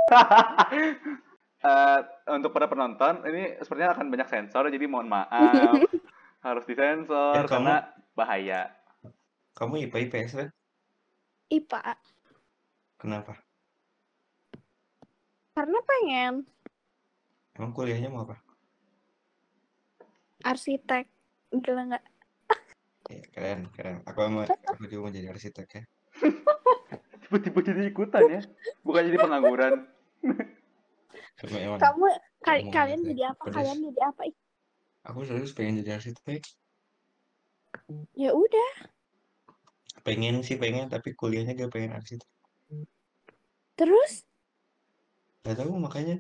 Eh, 1.59 1.99
untuk 2.31 2.55
para 2.55 2.71
penonton, 2.71 3.27
ini 3.27 3.59
sepertinya 3.59 3.91
akan 3.91 4.07
banyak 4.09 4.29
sensor, 4.31 4.71
jadi 4.71 4.87
mohon 4.87 5.11
maaf. 5.11 5.75
Harus 6.47 6.63
disensor 6.65 7.35
Ya, 7.35 7.43
kamu- 7.43 7.51
karena 7.51 7.77
bahaya. 8.15 8.61
Kamu 9.59 9.75
IPA 9.83 9.99
IPS 10.07 10.33
kan? 10.39 10.49
IPA. 11.51 11.99
Kenapa? 12.95 13.35
Karena 15.53 15.79
pengen 15.83 16.35
Emang 17.59 17.75
kuliahnya 17.75 18.07
mau 18.07 18.23
apa? 18.23 18.39
arsitek. 20.47 21.11
Gila 21.51 21.83
nggak? 21.91 22.05
Ya, 23.11 23.25
keren, 23.35 23.67
keren. 23.75 24.05
Aku 24.07 24.21
mau, 24.31 24.45
aku 24.47 24.85
juga 24.87 25.01
mau 25.03 25.11
jadi 25.11 25.33
arsitek 25.33 25.67
ya. 25.67 25.83
Tiba-tiba 27.27 27.59
jadi 27.65 27.83
ikutan 27.89 28.25
ya. 28.31 28.41
Bukan 28.87 29.11
jadi 29.11 29.19
pengangguran. 29.19 29.75
Kamu 31.39 32.07
Ngomong 32.43 32.73
kalian 32.75 33.01
jadi 33.07 33.23
apa? 33.31 33.43
pedes. 33.47 33.55
Kalian 33.55 33.79
jadi 33.91 34.01
apa? 34.11 34.21
Ih, 34.27 34.37
aku 35.07 35.19
serius 35.23 35.55
pengen 35.55 35.79
jadi 35.83 35.99
arsitek. 35.99 36.43
Ya 38.19 38.35
udah. 38.35 38.71
Pengen 40.03 40.43
sih 40.43 40.59
pengen, 40.59 40.91
tapi 40.91 41.15
kuliahnya 41.15 41.55
gak 41.55 41.71
pengen 41.71 41.95
arsitek. 41.95 42.27
Terus 43.79 44.27
Gak 45.47 45.63
tahu 45.63 45.79
makanya. 45.79 46.19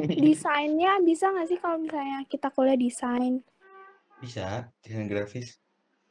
desainnya 0.00 1.02
bisa 1.02 1.28
nggak 1.34 1.48
sih 1.50 1.58
kalau 1.58 1.76
misalnya 1.82 2.22
kita 2.30 2.48
kuliah 2.54 2.78
desain? 2.78 3.42
Bisa, 4.22 4.70
desain 4.84 5.08
grafis. 5.10 5.56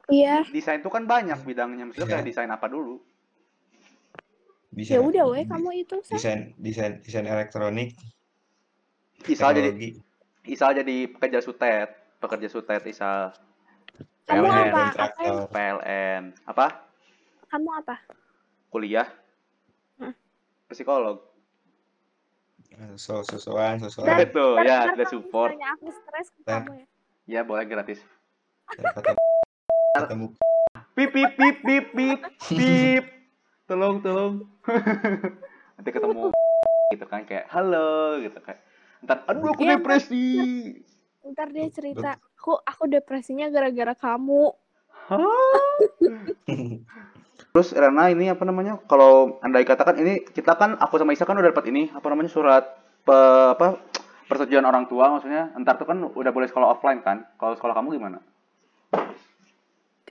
Iya. 0.09 0.43
Desain 0.49 0.81
itu 0.81 0.89
kan 0.89 1.05
banyak 1.05 1.37
bidangnya. 1.45 1.87
Maksudnya 1.87 2.05
Iya. 2.09 2.15
kayak 2.19 2.27
desain 2.27 2.51
apa 2.51 2.65
dulu? 2.67 2.99
Bisa. 4.69 4.97
Ya 4.97 5.01
udah, 5.01 5.23
weh 5.33 5.43
Di- 5.43 5.49
kamu 5.49 5.69
itu 5.81 5.95
Sal. 6.05 6.13
Desain, 6.17 6.39
desain, 6.61 6.91
desain 7.01 7.25
elektronik, 7.25 7.97
Isal 9.25 9.51
jadi 9.51 9.73
teknologi. 9.73 9.89
Isal 10.45 10.71
jadi 10.77 10.95
pekerja 11.09 11.39
sutet. 11.41 11.89
Pekerja 12.21 12.47
sutet 12.47 12.81
Isal. 12.85 13.33
Kamu 14.29 14.45
PLN, 14.45 14.69
apa? 14.69 14.81
Kontraktor. 14.93 15.35
PLN. 15.49 16.21
Apa? 16.45 16.67
kamu 17.49 17.69
apa? 17.81 17.95
Kuliah? 18.69 19.09
Hmm. 19.97 20.13
Psikolog. 20.69 21.25
So, 22.95 23.25
Dan- 23.25 23.81
sosokan. 23.81 24.21
Itu 24.21 24.45
Ntar- 24.55 24.63
ya, 24.63 24.79
kalau 24.93 25.09
support. 25.09 25.51
aku 25.57 25.89
stres 25.89 26.29
ke 26.29 26.41
kamu 26.45 26.71
ya. 26.77 26.85
Ya 27.25 27.41
boleh 27.41 27.65
gratis. 27.65 27.99
Ketemu. 29.97 30.37
Pip 30.93 31.09
pip 31.09 31.31
pip 31.33 31.57
pip 31.65 31.85
pip 31.91 32.19
pip. 32.47 33.03
Tolong 33.69 34.01
tolong. 34.01 34.49
Nanti 35.77 35.89
ketemu 35.93 36.33
gitu 36.97 37.05
kan 37.05 37.21
kayak 37.29 37.45
halo 37.53 38.17
gitu 38.17 38.41
kan. 38.41 38.57
Ntar 39.05 39.29
aduh 39.29 39.53
aku 39.53 39.61
Iya, 39.61 39.77
depresi. 39.77 40.25
Ntar 41.21 41.53
dia 41.53 41.69
cerita, 41.69 42.17
aku 42.17 42.57
aku 42.65 42.89
depresinya 42.89 43.45
gara-gara 43.53 43.93
kamu. 43.93 44.49
Hah? 45.13 45.77
Terus 47.53 47.69
Rena 47.77 48.09
ini 48.09 48.33
apa 48.33 48.41
namanya? 48.41 48.81
Kalau 48.89 49.37
anda 49.45 49.61
katakan 49.61 50.01
ini 50.01 50.25
kita 50.25 50.57
kan 50.57 50.73
aku 50.81 50.97
sama 50.97 51.13
Isa 51.13 51.29
kan 51.29 51.37
udah 51.37 51.53
dapat 51.53 51.69
ini 51.69 51.93
apa 51.93 52.09
namanya 52.09 52.33
surat 52.33 52.65
pe, 53.05 53.17
apa 53.53 53.85
persetujuan 54.25 54.65
orang 54.65 54.89
tua 54.89 55.13
maksudnya. 55.13 55.53
Ntar 55.61 55.77
tuh 55.77 55.85
kan 55.85 56.01
udah 56.01 56.31
boleh 56.33 56.49
sekolah 56.49 56.73
offline 56.73 57.05
kan? 57.05 57.21
Kalau 57.37 57.53
sekolah 57.53 57.77
kamu 57.77 58.01
gimana? 58.01 58.17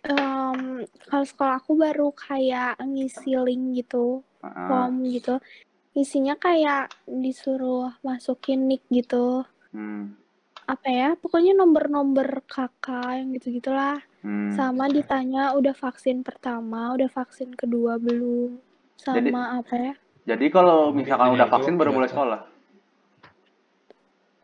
Em, 0.09 0.61
kalau 1.05 1.25
sekolah 1.29 1.61
aku 1.61 1.77
baru 1.77 2.09
kayak 2.11 2.81
ngisi 2.81 3.37
link 3.37 3.85
gitu, 3.85 4.25
Heeh. 4.41 4.67
form 4.67 5.05
gitu. 5.05 5.37
Isinya 5.93 6.33
kayak 6.35 6.89
disuruh 7.05 7.93
masukin 8.01 8.65
nick 8.65 8.87
gitu. 8.89 9.45
Hmm. 9.71 10.17
Apa 10.65 10.89
ya? 10.89 11.09
Pokoknya 11.17 11.53
nomor-nomor 11.53 12.41
kakak 12.49 13.21
yang 13.21 13.37
gitu-gitulah. 13.37 14.01
Hmm. 14.25 14.53
Sama 14.53 14.89
ditanya 14.89 15.53
udah 15.53 15.77
vaksin 15.77 16.25
pertama, 16.25 16.97
udah 16.97 17.09
vaksin 17.13 17.53
kedua 17.53 18.01
belum. 18.01 18.57
Sama 18.97 19.17
Jadi- 19.21 19.33
apa 19.33 19.75
ya? 19.77 19.95
Jadi 20.29 20.47
kalau 20.53 20.93
misalkan 20.93 21.33
udah 21.33 21.49
vaksin 21.49 21.81
baru 21.81 21.93
apa? 21.95 22.09
sekolah. 22.09 22.41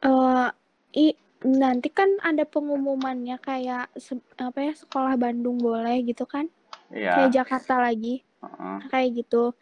Eh, 0.00 0.49
i 0.97 1.06
nanti 1.44 1.92
kan 1.92 2.08
ada 2.24 2.48
pengumumannya 2.48 3.36
kayak 3.36 3.92
apa 4.40 4.58
ya 4.64 4.72
sekolah 4.72 5.14
Bandung 5.20 5.60
boleh 5.60 6.00
gitu 6.02 6.24
kan 6.24 6.48
Iya. 6.88 7.28
kayak 7.28 7.30
Jakarta 7.36 7.84
lagi 7.84 8.24
Heeh. 8.40 8.78
kayak 8.88 9.10
gitu 9.20 9.52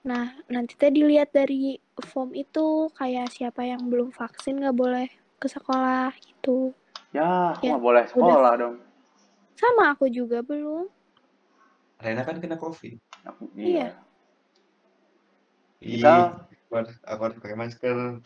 nah 0.00 0.32
nanti 0.48 0.78
teh 0.78 0.88
dilihat 0.88 1.34
dari 1.36 1.76
form 2.08 2.32
itu 2.32 2.88
kayak 2.96 3.28
siapa 3.28 3.68
yang 3.68 3.84
belum 3.84 4.16
vaksin 4.16 4.56
nggak 4.56 4.76
boleh 4.76 5.08
ke 5.36 5.46
sekolah 5.46 6.10
gitu 6.24 6.72
Ya, 7.12 7.56
Ya, 7.60 7.72
nggak 7.76 7.84
boleh 7.84 8.04
sekolah 8.08 8.52
dong. 8.56 8.76
sama 9.56 9.92
aku 9.92 10.08
juga 10.08 10.40
belum 10.40 10.88
Rena 11.96 12.28
kan 12.28 12.36
kena 12.36 12.60
covid. 12.60 13.00
Aku- 13.24 13.48
Iya. 13.56 13.96
Ih, 15.80 15.96
Kita- 15.96 16.44
aku 17.08 17.20
harus 17.24 17.36
pakai 17.40 17.56
masker. 17.56 18.20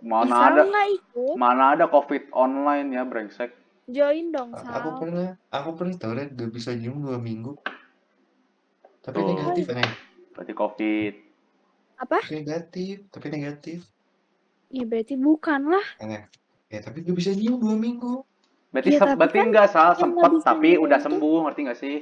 Mana 0.00 0.32
Sal 0.32 0.56
ada 0.56 0.64
ikut 0.86 1.34
mana 1.36 1.64
ada 1.72 1.84
covid 1.86 2.32
online 2.32 2.88
ya 2.90 3.04
brengsek. 3.04 3.52
join 3.84 4.30
dong 4.30 4.50
A- 4.50 4.80
Aku 4.80 4.88
Sal 4.88 4.98
pernah, 4.98 5.28
aku 5.50 5.68
pernah 5.74 5.94
tahu 5.94 6.12
Ren, 6.14 6.30
gak 6.30 6.50
bisa 6.50 6.70
nyium 6.70 7.00
dua 7.00 7.18
minggu. 7.18 7.58
Tapi 9.00 9.18
Tuh. 9.18 9.26
negatif, 9.28 9.64
Ren. 9.68 9.90
Berarti 10.32 10.52
covid. 10.52 11.14
apa 11.96 12.16
negatif, 12.26 13.04
tapi 13.08 13.26
negatif. 13.28 13.84
ya 14.70 14.86
berarti 14.86 15.14
bukan 15.14 15.68
lah 15.68 15.84
Aneh. 15.98 16.24
Ya, 16.66 16.80
tapi 16.80 17.02
gak 17.02 17.12
bisa 17.12 17.30
nyium 17.30 17.58
dua 17.58 17.74
minggu. 17.74 18.24
Berarti 18.70 18.88
Iya, 18.88 18.96
se- 18.96 19.04
tapi 19.04 19.18
berarti 19.18 19.36
kan 19.36 19.46
enggak 19.50 19.68
salah 19.68 19.94
sempet 19.94 20.30
tapi 20.40 20.68
nyium 20.70 20.84
udah 20.86 20.96
tuh- 20.96 21.04
sembuh, 21.06 21.36
ngerti 21.44 21.60
nggak 21.60 21.78
sih? 21.78 21.96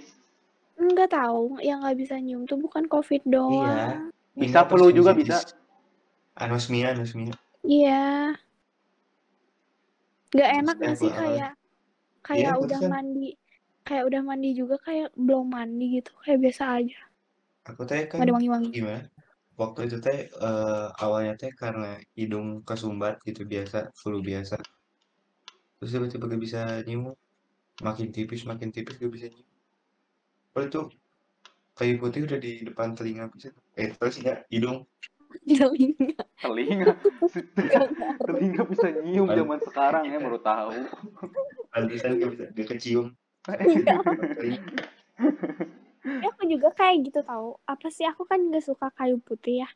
nggak 0.79 1.11
tahu 1.11 1.59
yang 1.59 1.83
nggak 1.83 1.99
bisa 1.99 2.15
nyium 2.17 2.47
tuh 2.47 2.55
bukan 2.55 2.87
covid 2.87 3.27
doang 3.27 3.67
Iya. 3.67 4.07
Bisa 4.37 4.63
flu 4.63 4.95
juga 4.95 5.11
bisa. 5.11 5.43
Anosmia, 6.37 6.95
anosmia. 6.95 7.35
Iya. 7.69 8.33
Nggak 10.33 10.51
enak 10.57 10.77
Maksudnya 10.77 10.89
gak 10.89 11.01
sih 11.01 11.11
kayak 11.13 11.53
kayak 12.25 12.41
Iya, 12.41 12.53
udah 12.65 12.81
mandi 12.89 13.31
kayak 13.85 14.05
udah 14.09 14.21
mandi 14.25 14.49
juga 14.53 14.77
kayak 14.81 15.09
belum 15.17 15.47
mandi 15.49 15.87
gitu 16.01 16.13
kayak 16.21 16.41
biasa 16.45 16.65
aja 16.81 17.01
Aku 17.69 17.85
teh 17.85 18.09
kan 18.09 18.21
nggak 18.21 18.29
ada 18.29 18.35
wangi-wangi 18.37 18.69
gimana? 18.73 19.05
Waktu 19.61 19.81
itu 19.91 19.97
teh 20.01 20.19
eh, 20.33 20.87
awalnya 21.05 21.35
teh 21.37 21.53
karena 21.53 22.01
hidung 22.17 22.65
kesumbat 22.65 23.21
gitu 23.29 23.45
biasa, 23.45 23.93
flu 23.93 24.25
biasa. 24.25 24.57
Terus 25.79 25.91
tiba-tiba 25.93 26.25
gak 26.31 26.43
bisa 26.43 26.61
nyium. 26.87 27.13
Makin 27.85 28.09
tipis, 28.11 28.43
makin 28.49 28.71
tipis 28.73 28.97
gak 28.97 29.13
bisa 29.13 29.27
nyium. 29.29 29.49
Padahal 30.55 30.71
itu 30.71 30.83
kayu 31.77 31.95
putih 32.01 32.21
udah 32.25 32.39
di 32.41 32.53
depan 32.65 32.97
telinga 32.97 33.29
bisa. 33.29 33.53
Eh, 33.77 33.93
terus 33.93 34.17
ya 34.23 34.41
hidung. 34.49 34.87
telinga 35.49 36.23
Telinga. 36.39 36.95
Telinga 38.23 38.63
bisa 38.71 38.89
nyium 38.95 39.27
zaman 39.27 39.59
sekarang 39.67 40.07
ya 40.07 40.19
baru 40.23 40.39
tahu. 40.39 40.87
Pantesan 41.75 42.17
gak 42.23 42.31
bisa, 42.33 42.45
gak 42.55 42.67
kecium. 42.71 43.07
Ya, 46.19 46.29
aku 46.31 46.43
juga 46.47 46.69
kayak 46.75 47.11
gitu 47.11 47.21
tahu 47.27 47.59
apa 47.67 47.91
sih 47.91 48.07
aku 48.07 48.23
kan 48.27 48.39
nggak 48.39 48.65
suka 48.65 48.91
kayu 48.95 49.19
putih 49.23 49.67
ya 49.67 49.69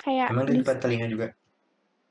kayak 0.00 0.32
Emang 0.32 0.48
di 0.48 0.60
depan 0.60 0.76
telinga 0.80 1.06
juga? 1.08 1.26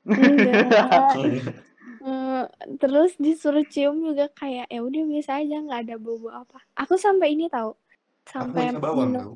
enggak 0.06 1.14
Eh, 2.00 2.44
terus 2.80 3.12
disuruh 3.20 3.60
cium 3.68 4.00
juga 4.00 4.32
kayak 4.32 4.72
ya 4.72 4.80
udah 4.80 5.04
biasa 5.04 5.44
aja 5.44 5.60
nggak 5.60 5.80
ada 5.84 5.96
bau 6.00 6.32
apa 6.32 6.64
aku 6.72 6.96
sampai 6.96 7.36
ini 7.36 7.44
tahu 7.52 7.76
Aku 7.76 8.56
sampai 8.56 8.72
punya 8.72 8.80
bawang 8.80 9.08
minum 9.12 9.20
tau. 9.20 9.32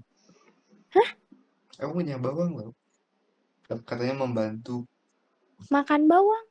Aku 1.84 1.90
punya 1.92 2.16
bawang 2.16 2.50
tau. 2.56 2.72
Katanya 3.64 4.14
membantu. 4.20 4.84
makan 5.72 6.04
bawang 6.10 6.46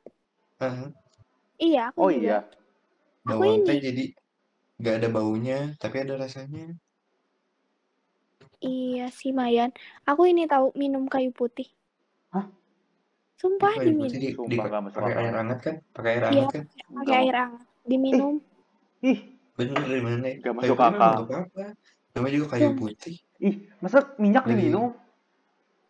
Ah, 0.58 0.90
iya 1.60 1.92
aku 1.94 1.98
Oh 1.98 2.10
juga 2.10 2.18
iya. 2.18 2.38
Bawang 3.22 3.62
teh 3.62 3.78
ini. 3.78 3.84
jadi 3.86 4.04
gak 4.82 4.94
ada 5.02 5.08
baunya, 5.12 5.58
tapi 5.78 6.02
ada 6.02 6.14
rasanya. 6.18 6.74
Iya 8.58 9.12
sih 9.14 9.30
Mayan. 9.30 9.70
Aku 10.08 10.24
ini 10.26 10.48
tahu 10.50 10.72
minum 10.74 11.04
kayu 11.06 11.30
putih. 11.30 11.68
Hah? 12.32 12.48
Sumpah 13.38 13.76
Kayu 13.76 13.92
diminum. 13.92 14.08
putih 14.08 14.18
di, 14.20 14.30
di- 14.34 14.58
pakai 14.94 15.14
air 15.14 15.34
hangat 15.36 15.58
kan? 15.62 15.76
Pakai 15.94 16.10
air 16.16 16.22
Iya, 16.22 16.28
hangat 16.32 16.48
kan? 16.54 16.64
pakai 16.96 17.14
air 17.22 17.34
hangat. 17.38 17.64
Diminum. 17.84 18.34
Ih, 19.04 19.18
Bener 19.54 19.76
dari 19.84 20.02
mana? 20.02 20.26
Gak 20.42 20.54
Kayu 20.58 20.74
masuk 20.74 20.78
akal. 20.80 21.12
untuk 21.14 21.28
apa? 21.38 21.64
Namanya 22.14 22.32
juga 22.34 22.46
kayu 22.56 22.68
putih. 22.78 23.14
ih, 23.42 23.54
masa 23.82 23.98
minyak 24.22 24.46
diminum? 24.48 24.94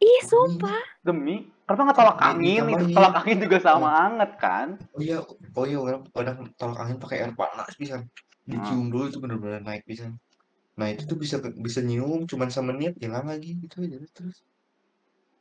Ih, 0.05 0.21
sumpah. 0.29 0.83
Demi? 1.01 1.37
Kenapa 1.64 1.81
nggak 1.88 1.99
tolak 1.99 2.19
angin? 2.21 2.62
Itu 2.69 2.85
tolak 2.93 3.14
angin 3.25 3.38
juga 3.40 3.59
sama 3.64 3.88
anget 4.05 4.31
kan? 4.37 4.67
Oh 4.93 5.01
iya, 5.01 5.19
oh 5.57 5.64
iya 5.64 5.79
orang 5.81 6.05
orang 6.12 6.37
tolak 6.61 6.79
angin 6.85 6.97
pakai 7.01 7.17
air 7.25 7.33
panas 7.33 7.73
bisa. 7.81 8.05
Dicium 8.45 8.93
dulu 8.93 9.09
itu 9.09 9.19
bener-bener 9.25 9.64
naik 9.64 9.88
bisa. 9.88 10.12
Nah 10.77 10.87
itu 10.93 11.09
tuh 11.09 11.17
bisa 11.17 11.40
bisa 11.40 11.81
nyium 11.81 12.29
cuman 12.29 12.53
semenit 12.53 13.01
hilang 13.01 13.25
lagi 13.25 13.57
gitu 13.64 13.81
aja 13.81 13.97
terus. 14.12 14.45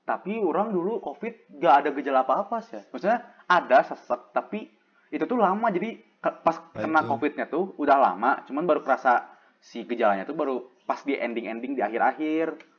Tapi 0.04 0.36
orang 0.40 0.72
dulu 0.76 1.00
COVID 1.00 1.60
gak 1.64 1.76
ada 1.84 1.90
gejala 1.96 2.28
apa-apa 2.28 2.60
sih. 2.60 2.80
Maksudnya 2.92 3.24
ada 3.48 3.84
sesek, 3.88 4.36
tapi 4.36 4.68
itu 5.12 5.24
tuh 5.24 5.40
lama. 5.40 5.72
Jadi 5.72 5.96
ke- 6.20 6.40
pas 6.44 6.60
Nah, 6.60 6.88
kena 6.88 7.02
itu. 7.04 7.10
COVID-nya 7.12 7.46
tuh 7.48 7.72
udah 7.80 7.98
lama. 8.00 8.44
Cuman 8.48 8.68
baru 8.68 8.84
kerasa 8.84 9.32
si 9.64 9.88
gejalanya 9.88 10.28
tuh 10.28 10.36
baru 10.36 10.56
pas 10.84 11.00
di 11.08 11.16
ending-ending 11.16 11.80
di 11.80 11.82
akhir-akhir. 11.84 12.73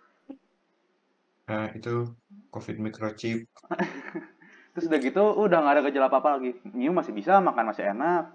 Nah 1.45 1.69
itu 1.77 2.09
COVID 2.51 2.77
microchip. 2.81 3.45
Terus 4.75 4.85
udah 4.91 5.01
gitu 5.01 5.23
udah 5.39 5.59
nggak 5.61 5.75
ada 5.79 5.83
gejala 5.87 6.07
apa-apa 6.09 6.41
lagi. 6.41 6.51
Nyium 6.73 6.97
masih 6.97 7.15
bisa, 7.15 7.39
makan 7.39 7.71
masih 7.71 7.85
enak. 7.95 8.33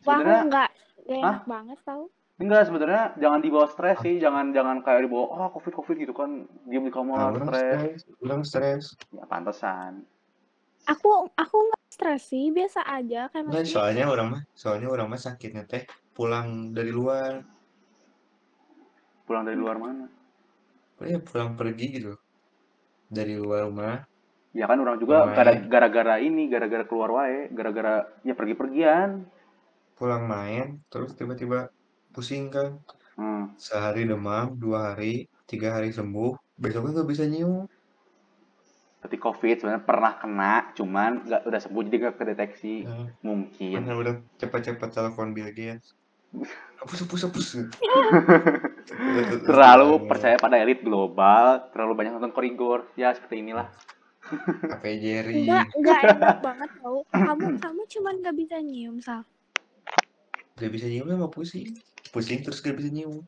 Sebenarnya 0.00 0.40
nggak 0.46 0.70
nggak 1.06 1.20
Hah? 1.20 1.28
enak 1.36 1.44
banget 1.46 1.78
tau. 1.84 2.04
enggak 2.36 2.68
sebenarnya 2.68 3.16
jangan 3.16 3.40
dibawa 3.40 3.64
stres 3.64 3.96
sih, 4.04 4.20
jangan 4.20 4.52
jangan 4.52 4.84
kayak 4.84 5.08
dibawa 5.08 5.24
ah 5.40 5.48
COVID 5.48 5.72
COVID 5.72 5.96
gitu 5.96 6.12
kan 6.12 6.44
diem 6.68 6.84
di 6.84 6.92
Nah, 6.92 6.94
kamar 6.94 7.32
orang 7.32 7.48
stres. 7.48 8.00
orang 8.20 8.42
stres. 8.44 8.84
Ya 9.08 9.24
pantesan. 9.24 10.04
Aku 10.84 11.32
aku 11.32 11.56
nggak 11.64 11.80
stres 11.88 12.28
sih, 12.28 12.52
biasa 12.52 12.84
aja 12.84 13.32
kayak 13.32 13.40
Nah, 13.42 13.56
maksudnya. 13.56 13.72
soalnya 13.72 14.04
orang 14.06 14.26
mah, 14.28 14.42
soalnya 14.52 14.88
orang 14.92 15.08
mah 15.08 15.16
sakitnya 15.16 15.64
teh 15.64 15.82
pulang 16.12 16.70
dari 16.70 16.92
luar, 16.92 17.40
Pulang 19.24 19.42
dari 19.42 19.56
luar 19.56 19.76
mana? 19.80 20.06
Oh 21.00 21.06
ya 21.06 21.18
pulang 21.20 21.54
pergi 21.56 21.86
gitu, 22.00 22.12
dari 23.12 23.36
luar 23.36 23.68
rumah. 23.68 24.04
Ya 24.56 24.64
kan 24.64 24.80
orang 24.80 24.96
juga 24.96 25.28
gara-gara 25.68 26.16
ini, 26.16 26.48
gara-gara 26.48 26.84
keluar 26.88 27.12
wae, 27.12 27.52
gara-gara 27.52 28.08
ya 28.24 28.32
pergi-pergian. 28.32 29.28
pulang 29.96 30.28
main, 30.28 30.76
terus 30.92 31.16
tiba-tiba 31.16 31.72
pusing 32.12 32.52
kan, 32.52 32.76
Hmm. 33.16 33.56
sehari 33.56 34.04
demam, 34.04 34.52
dua 34.52 34.92
hari, 34.92 35.24
tiga 35.48 35.72
hari 35.72 35.88
sembuh, 35.88 36.36
besoknya 36.60 37.00
nggak 37.00 37.08
bisa 37.08 37.24
nyium. 37.24 37.64
Berarti 39.00 39.16
COVID 39.16 39.54
sebenarnya 39.56 39.84
pernah 39.88 40.12
kena, 40.20 40.54
cuman 40.76 41.24
nggak 41.24 41.42
udah 41.48 41.60
sembuh 41.64 41.82
jadi 41.88 41.96
nggak 41.96 42.16
kedeteksi. 42.20 42.84
Nah, 42.84 43.08
Mungkin. 43.24 43.88
udah 43.88 44.14
cepat-cepat 44.36 44.88
telepon 44.92 45.32
Bill 45.32 45.48
Gates. 45.56 45.96
Hapus, 46.76 47.08
hapus, 47.08 47.20
hapus. 47.24 47.48
Terlalu 49.48 50.06
percaya 50.06 50.36
pada 50.38 50.56
elit 50.62 50.80
global, 50.82 51.70
terlalu 51.74 51.92
banyak 51.98 52.12
nonton 52.18 52.34
koridor. 52.34 52.86
Ya 52.94 53.10
seperti 53.12 53.42
inilah. 53.42 53.68
Apa 54.70 54.86
Jerry? 54.98 55.46
Enggak, 55.46 55.66
enggak 55.74 55.98
enak 56.02 56.38
banget 56.42 56.70
tau. 56.82 56.98
Kamu 57.14 57.46
kamu 57.62 57.82
cuman 57.86 58.14
nggak 58.22 58.36
bisa 58.36 58.56
nyium, 58.58 58.96
Sal. 58.98 59.22
Gak 60.56 60.72
bisa 60.72 60.88
nyium 60.88 61.06
sama 61.12 61.28
pusing. 61.28 61.76
Pusing 62.10 62.40
terus 62.40 62.64
gak 62.64 62.80
bisa 62.80 62.88
nyium. 62.88 63.22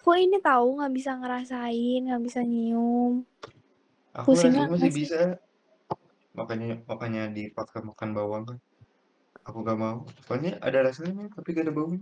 Aku 0.00 0.16
ini 0.16 0.40
tahu 0.40 0.80
nggak 0.80 0.94
bisa 0.96 1.12
ngerasain, 1.20 2.00
nggak 2.08 2.22
bisa 2.24 2.40
nyium. 2.40 3.28
Aku 4.16 4.32
Pusingnya 4.32 4.64
masih 4.64 4.88
masih- 4.88 4.96
bisa. 4.96 5.20
Makanya 6.32 6.80
makanya 6.88 7.28
dipaksa 7.28 7.84
makan 7.84 8.16
bawang 8.16 8.44
kan. 8.48 8.58
Aku 9.44 9.60
gak 9.64 9.76
mau. 9.76 10.08
Soalnya 10.24 10.56
ada 10.64 10.84
rasanya 10.84 11.28
tapi 11.36 11.52
gak 11.52 11.68
ada 11.68 11.74
baunya. 11.76 12.00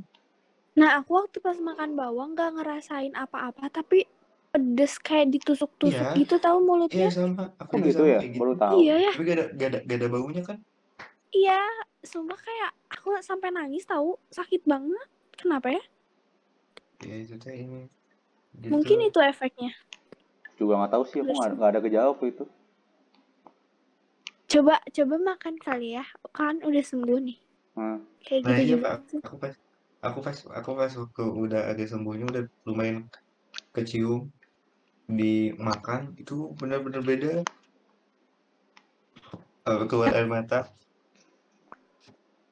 Nah, 0.76 1.00
aku 1.00 1.16
waktu 1.16 1.40
pas 1.40 1.56
makan 1.56 1.96
bawang 1.96 2.36
nggak 2.36 2.60
ngerasain 2.60 3.16
apa-apa, 3.16 3.72
tapi 3.72 4.04
pedes 4.52 5.00
kayak 5.00 5.32
ditusuk-tusuk 5.32 6.06
Iya. 6.12 6.16
gitu 6.16 6.36
tahu 6.36 6.58
Iya 6.58 6.64
mulutnya. 6.64 7.08
sama. 7.10 7.44
Kok 7.50 7.60
Aku 7.60 7.72
juga 7.76 7.86
gitu 7.86 7.98
sama 7.98 8.12
ya? 8.12 8.20
kayak 8.20 8.36
Baru 8.36 8.54
tahu. 8.54 8.76
Iya 8.78 8.94
ya, 8.96 9.12
Tapi 9.12 9.22
gak 9.24 9.36
ada, 9.36 9.46
gak 9.52 9.68
ada, 9.68 9.78
gak 9.82 9.96
ada 9.96 10.08
baunya 10.08 10.42
kan? 10.44 10.58
iya. 11.32 11.60
Sumpah 12.06 12.38
kayak 12.38 12.70
aku 12.86 13.08
sampai 13.18 13.50
nangis 13.50 13.82
tahu, 13.82 14.14
sakit 14.30 14.62
banget. 14.62 15.08
Kenapa 15.34 15.74
ya? 15.74 15.82
Ya 17.02 17.16
itu 17.18 17.34
teh 17.34 17.56
ini. 17.56 17.90
Gitu. 18.54 18.70
Mungkin 18.70 18.98
itu 19.02 19.18
efeknya. 19.18 19.74
Juga 20.54 20.80
nggak 20.80 20.92
tahu 20.94 21.04
sih, 21.04 21.20
aku 21.20 21.34
nggak 21.34 21.72
ada 21.74 21.80
gejala 21.82 22.14
waktu 22.14 22.30
itu. 22.30 22.44
Coba 24.46 24.78
coba 24.86 25.14
makan 25.34 25.58
kali 25.58 25.98
ya. 25.98 26.04
Kan 26.30 26.62
udah 26.62 26.80
sembuh 26.80 27.18
nih. 27.18 27.38
Hmm. 27.74 27.98
Kayak 28.22 28.40
Nah 28.40 28.50
gitu 28.54 28.62
iya 28.62 28.74
juga. 28.78 28.86
pak. 28.86 29.26
Aku 29.26 29.36
pas 29.36 29.54
aku 30.08 30.18
pas 30.22 30.38
aku 30.58 30.70
pas 30.78 30.92
waktu 30.92 31.24
udah 31.26 31.60
agak 31.70 31.90
sembuhnya 31.90 32.26
udah 32.30 32.42
lumayan 32.66 33.06
kecium 33.74 34.30
dimakan 35.06 36.14
itu 36.18 36.50
benar-benar 36.58 37.02
beda. 37.02 37.32
Eh, 39.66 39.82
keluar 39.90 40.14
air 40.14 40.26
mata. 40.30 40.70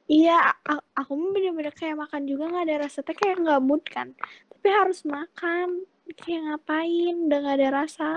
Iya, 0.05 0.53
aku 0.93 1.17
mah 1.17 1.31
bener-bener 1.33 1.73
kayak 1.73 1.97
makan 1.97 2.29
juga 2.29 2.53
nggak 2.53 2.64
ada 2.69 2.77
rasa 2.87 3.01
teh 3.01 3.17
kayak 3.17 3.40
nggak 3.40 3.62
mood 3.64 3.83
kan. 3.88 4.12
Tapi 4.53 4.69
harus 4.69 5.01
makan. 5.09 5.87
Kayak 6.21 6.40
ngapain? 6.45 7.14
Udah 7.25 7.38
nggak 7.40 7.57
ada 7.59 7.69
rasa. 7.73 8.11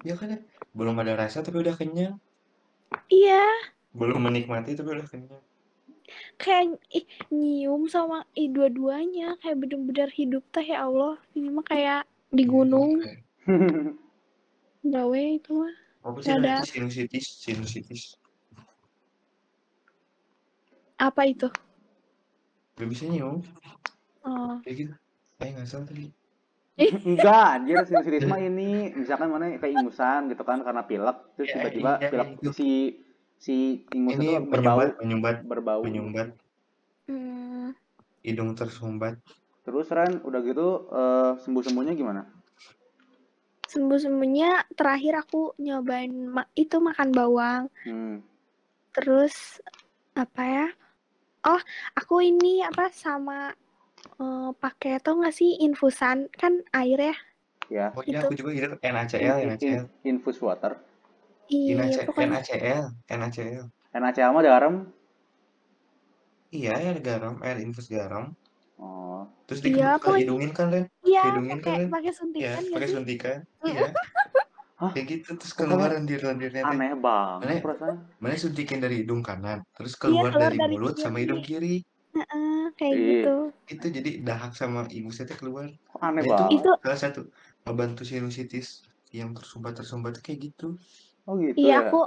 Ya 0.00 0.16
kan 0.16 0.32
ya? 0.32 0.40
Belum 0.72 0.96
ada 0.96 1.12
rasa 1.12 1.44
tapi 1.44 1.60
udah 1.60 1.76
kenyang. 1.76 2.16
Iya, 3.12 3.44
Belum 3.92 4.20
menikmati 4.24 4.76
tapi 4.76 4.96
udah 4.96 5.06
kenyang. 5.08 5.44
Kayak 6.36 6.78
ih, 6.92 7.04
nyium 7.32 7.88
sama 7.88 8.24
ih, 8.36 8.48
dua-duanya 8.50 9.36
kayak 9.40 9.56
bener-bener 9.60 10.10
hidup 10.12 10.44
teh 10.52 10.64
ya 10.64 10.86
Allah. 10.86 11.16
Ini 11.36 11.48
mah 11.50 11.64
kayak 11.64 12.02
di 12.32 12.44
gunung. 12.44 13.02
Gawe 14.94 15.20
itu 15.34 15.50
mah. 15.50 15.74
Apa 16.06 16.18
sih 16.22 16.30
ada. 16.30 16.62
sinusitis? 16.62 17.26
Sinusitis. 17.42 18.14
Apa 20.96 21.26
itu? 21.26 21.50
Gak 22.78 22.88
bisa 22.88 23.04
nyium. 23.10 23.42
Oh. 24.22 24.56
Kayak 24.62 24.76
gitu. 24.76 24.94
Eh 25.42 25.48
nggak 25.52 25.66
salah 25.68 25.86
tadi. 25.90 26.06
Enggak, 27.08 27.46
anjir 27.56 27.76
sinusitis 27.88 28.28
mah 28.28 28.40
ini 28.40 28.92
misalkan 28.92 29.32
mana 29.32 29.56
kayak 29.56 29.80
ingusan 29.80 30.28
gitu 30.28 30.44
kan 30.44 30.60
karena 30.60 30.84
pilek 30.84 31.18
terus 31.36 31.48
Ya, 31.48 31.54
tiba-tiba 31.56 31.92
iya, 31.98 32.08
pilek 32.12 32.28
itu. 32.36 32.50
si 32.52 32.70
si 33.46 33.86
ingus 33.94 34.18
Ini 34.18 34.42
itu 34.42 34.50
berbau 34.50 34.82
menyumbat, 34.82 34.98
menyumbat, 34.98 35.36
berbau. 35.46 35.80
menyumbat. 35.86 36.28
Hmm. 37.06 37.70
Hidung 38.26 38.58
tersumbat. 38.58 39.22
Terus 39.62 39.86
Ran 39.94 40.18
udah 40.26 40.40
gitu 40.42 40.90
eh, 40.90 41.30
sembuh-sembuhnya 41.46 41.94
gimana? 41.94 42.26
Sembuh-sembuhnya 43.70 44.74
terakhir 44.74 45.14
aku 45.22 45.54
nyobain 45.62 46.10
ma- 46.10 46.50
itu 46.58 46.82
makan 46.82 47.08
bawang. 47.14 47.62
Hmm. 47.86 48.18
Terus 48.90 49.62
apa 50.18 50.42
ya? 50.42 50.66
Oh, 51.46 51.62
aku 51.94 52.26
ini 52.26 52.66
apa 52.66 52.90
sama 52.90 53.54
eh, 54.18 54.50
pakai 54.58 54.98
tau 54.98 55.22
nggak 55.22 55.34
sih 55.34 55.62
infusan 55.62 56.26
kan 56.34 56.66
air 56.74 56.98
ya? 56.98 57.16
Ya. 57.66 57.86
Oh 57.94 58.02
iya, 58.02 58.22
Itu. 58.22 58.26
aku 58.26 58.34
juga 58.38 58.50
hidup 58.54 58.70
In- 58.82 58.94
NaCl, 58.94 59.38
NaCl. 59.54 59.66
in- 59.66 59.90
infus 60.18 60.38
water. 60.42 60.78
Iya, 61.46 61.74
NaC- 61.78 62.04
pokoknya 62.04 62.28
NaCl, 62.36 62.82
NaCl. 63.08 63.64
NaCl 63.92 64.30
mah 64.30 64.42
garam. 64.42 64.74
Iya, 66.48 66.70
air 66.74 66.96
garam, 67.00 67.38
air 67.40 67.58
infus 67.58 67.86
garam. 67.86 68.34
Oh. 68.76 69.26
Terus 69.46 69.60
Iya, 69.60 69.64
dihidungin 69.64 69.96
pokoknya- 69.96 70.20
hidungin 70.20 70.50
kan, 70.52 70.66
Len? 70.68 70.84
iya 71.02 71.22
Hidungin 71.24 71.58
pakai 71.58 71.70
kan? 71.78 71.88
pakai 71.88 72.04
Iya, 72.04 72.12
suntikan 72.12 72.50
nggak 72.60 72.74
pakai 72.74 72.88
suntikan. 72.88 73.38
Iya. 73.62 73.88
Hah? 74.76 74.90
Kayak 74.92 75.06
gitu 75.08 75.28
terus 75.40 75.52
keluar 75.54 75.88
lendir-lendirnya. 75.88 76.62
Aneh 76.62 76.92
banget 76.94 77.48
Mana- 77.48 77.64
perasaan. 77.64 77.96
Mana 78.20 78.36
suntikin 78.36 78.78
dari 78.78 79.00
hidung 79.00 79.24
kanan, 79.24 79.64
terus 79.72 79.94
Iya, 79.94 80.00
keluar 80.02 80.30
keluar 80.30 80.42
dari 80.44 80.56
dari 80.60 80.74
mulut 80.76 80.96
sama 80.96 81.16
kiri. 81.16 81.22
hidung 81.24 81.40
kiri. 81.42 81.74
Heeh, 82.12 82.60
kayak 82.74 82.92
Ih. 82.92 83.04
gitu. 83.08 83.36
Itu 83.70 83.86
jadi 83.90 84.10
dahak 84.20 84.52
sama 84.52 84.84
ingusnya 84.90 85.24
teh 85.24 85.36
keluar. 85.36 85.68
Kok 85.86 86.00
aneh 86.02 86.22
Nah, 86.22 86.36
banget. 86.44 86.60
Itu 86.60 86.70
Salah 86.76 86.98
satu 86.98 87.20
membantu 87.62 88.02
sinusitis 88.04 88.84
yang 89.10 89.32
tersumbat-tersumbat 89.32 90.20
kayak 90.20 90.52
gitu. 90.52 90.76
Oh 91.26 91.34
gitu 91.42 91.58
iya 91.58 91.82
ya. 91.82 91.90
aku 91.90 92.06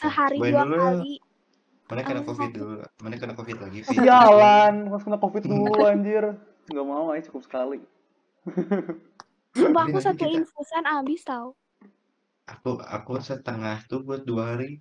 sehari 0.00 0.40
Cobain 0.40 0.52
dua 0.56 0.64
dulu. 0.64 0.76
kali. 0.80 1.14
Mana 1.90 2.00
kena 2.06 2.22
covid 2.22 2.50
dulu, 2.54 2.74
mana 3.02 3.14
kena 3.18 3.34
covid 3.34 3.58
lagi. 3.60 3.78
Jalan, 3.84 4.74
harus 4.88 5.02
kena 5.04 5.18
covid 5.20 5.42
dulu 5.50 5.84
anjir. 5.84 6.24
Gak 6.70 6.86
mau 6.86 7.10
aja 7.12 7.26
cukup 7.28 7.42
sekali. 7.44 7.78
Sumpah 9.58 9.90
aku 9.90 9.98
satu 9.98 10.24
kita- 10.24 10.38
infusan 10.40 10.84
habis 10.86 11.20
tau. 11.26 11.52
Aku 12.46 12.78
aku 12.80 13.18
setengah 13.20 13.82
tuh 13.86 14.00
buat 14.02 14.22
dua 14.24 14.54
hari. 14.56 14.80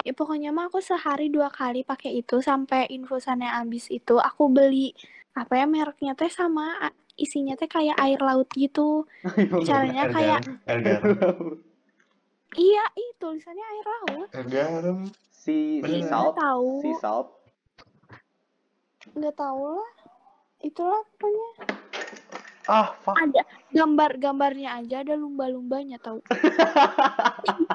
Ya 0.00 0.16
pokoknya 0.16 0.48
mah 0.52 0.72
aku 0.72 0.80
sehari 0.80 1.28
dua 1.28 1.52
kali 1.52 1.84
pakai 1.84 2.24
itu 2.24 2.40
sampai 2.40 2.88
infusannya 2.88 3.48
habis 3.52 3.92
itu 3.92 4.16
aku 4.16 4.48
beli 4.48 4.96
apa 5.36 5.60
ya 5.60 5.68
mereknya 5.68 6.16
teh 6.16 6.32
sama 6.32 6.88
isinya 7.20 7.52
teh 7.52 7.68
kayak 7.68 8.00
air 8.00 8.16
laut 8.20 8.48
gitu. 8.56 9.04
Caranya 9.68 10.08
kayak 10.08 10.40
air 10.64 10.80
garam, 10.80 11.60
iya, 12.52 12.84
ih 12.92 13.10
tulisannya 13.16 13.62
air 13.64 13.86
laut. 13.86 14.28
air 14.32 14.46
garam. 14.46 14.98
si 15.30 15.78
si 15.78 15.80
Bener. 15.80 16.04
salt, 16.04 16.32
Nggak 16.32 16.42
tahu. 16.42 16.70
si 16.80 16.90
salt. 16.96 17.28
Nggak 19.12 19.34
tahu 19.34 19.60
lah. 19.72 19.90
Itulah 20.60 21.00
pokoknya 21.12 21.50
Ah, 22.68 22.94
fuck. 23.00 23.16
ada 23.16 23.42
gambar-gambarnya 23.70 24.78
aja 24.78 25.00
ada 25.00 25.16
lumba-lumbanya 25.16 25.96
tahu. 25.98 26.20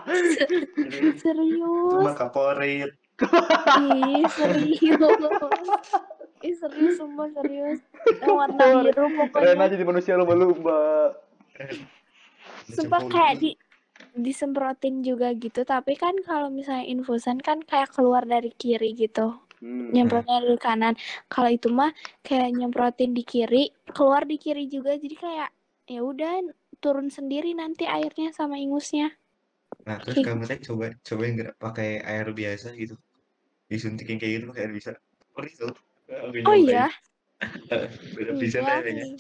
Itu 0.06 1.18
Serius. 1.20 2.00
mah 2.00 2.16
kaporit. 2.16 2.94
Ih, 3.82 4.24
serius. 4.30 4.80
Ih, 6.42 6.54
serius 6.54 6.96
semua 6.96 7.26
serius. 7.34 7.82
Yang 8.22 8.32
warna 8.32 8.56
biru 8.78 9.04
Rena 9.04 9.18
pokoknya. 9.26 9.66
jadi 9.68 9.84
manusia 9.84 10.14
lumba-lumba. 10.16 11.12
Sumpah 12.68 13.02
kayak 13.08 13.42
di 13.42 13.52
disemprotin 14.16 15.04
juga 15.04 15.32
gitu, 15.36 15.64
tapi 15.68 15.96
kan 16.00 16.16
kalau 16.24 16.48
misalnya 16.52 16.88
infusan 16.88 17.38
kan 17.40 17.60
kayak 17.64 17.92
keluar 17.96 18.24
dari 18.24 18.52
kiri 18.56 18.96
gitu. 18.96 19.36
Hmm. 19.64 19.92
Nyemprotnya 19.92 20.44
dari 20.44 20.60
kanan. 20.60 20.94
Kalau 21.32 21.50
itu 21.52 21.68
mah 21.72 21.92
kayak 22.24 22.52
nyemprotin 22.56 23.12
di 23.16 23.24
kiri, 23.24 23.72
keluar 23.96 24.28
di 24.28 24.36
kiri 24.40 24.68
juga. 24.68 24.96
Jadi 25.00 25.16
kayak 25.16 25.50
ya 25.86 26.02
udah 26.02 26.32
turun 26.84 27.08
sendiri 27.08 27.56
nanti 27.56 27.88
airnya 27.88 28.32
sama 28.36 28.60
ingusnya. 28.60 29.16
Nah, 29.86 29.98
terus 30.02 30.18
Kayak 30.18 30.28
kamu 30.28 30.44
teh 30.50 30.60
coba 30.68 30.86
cobain 31.06 31.32
nggak 31.38 31.54
pakai 31.62 31.90
air 32.04 32.28
biasa 32.34 32.68
gitu. 32.76 32.96
Disuntikin 33.72 34.18
kayak 34.20 34.34
gitu 34.42 34.46
pakai 34.52 34.62
air 34.68 34.74
biasa. 34.76 34.92
Perih 35.36 35.54
tuh. 35.56 35.74
Aku 36.06 36.38
Oh 36.46 36.56
nyobain. 36.56 36.68
iya, 36.70 36.86
Beda 38.16 38.32
bisa 38.38 38.60
iya 38.62 38.76
kayaknya. 38.82 39.06
sih. 39.06 39.18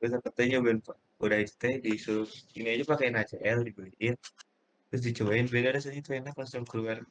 Terus 0.00 0.12
aku 0.18 0.28
nyobain 0.44 0.78
Pak. 0.84 0.96
Udah 1.18 1.38
itu 1.38 1.54
teh 1.54 1.78
disuruh 1.78 2.26
ini 2.54 2.68
aja 2.74 2.84
pakai 2.84 3.08
NaCl 3.08 3.58
dibeliin. 3.62 4.14
Terus 4.88 5.02
dicobain 5.02 5.46
beda 5.46 5.74
rasanya 5.74 6.00
tuh 6.00 6.14
enak 6.14 6.34
langsung 6.34 6.62
keluar 6.62 7.02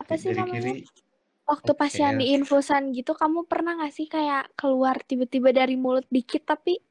Apa 0.00 0.14
sih 0.14 0.30
dari 0.30 0.40
namanya? 0.40 0.62
kiri. 0.72 0.84
Waktu 1.46 1.72
pas 1.72 1.86
Kayak- 1.88 2.02
yang 2.02 2.14
di 2.18 2.26
infusan 2.34 2.82
gitu, 2.90 3.14
kamu 3.14 3.46
pernah 3.46 3.78
gak 3.78 3.94
sih 3.94 4.06
kayak 4.06 4.50
keluar 4.54 4.98
tiba-tiba 5.00 5.54
dari 5.54 5.78
mulut 5.78 6.02
dikit 6.08 6.42
tapi 6.42 6.82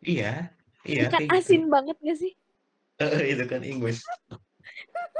Iya, 0.00 0.48
iya 0.86 1.10
kan 1.10 1.26
gitu. 1.26 1.34
asin 1.34 1.62
banget 1.68 1.96
gak 2.00 2.16
sih? 2.16 2.32
Eh, 2.98 3.36
itu 3.36 3.44
kan 3.44 3.60
ingus. 3.62 4.00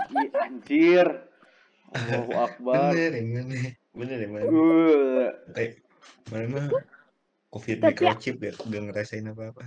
Ih, 0.09 0.31
anjir. 0.33 1.07
Allahu 1.93 2.33
Akbar. 2.49 2.95
Bener 2.97 3.13
mana? 3.21 3.59
Bener 3.93 4.17
yang 4.25 4.33
mana? 4.33 4.45
Uh, 4.49 5.29
Kayak 5.53 5.73
mana 6.33 6.63
COVID 7.49 7.77
Tapi- 7.81 7.97
microchip 7.97 8.35
gak, 8.39 8.55
gak 8.61 8.83
ngerasain 8.93 9.25
apa-apa. 9.25 9.61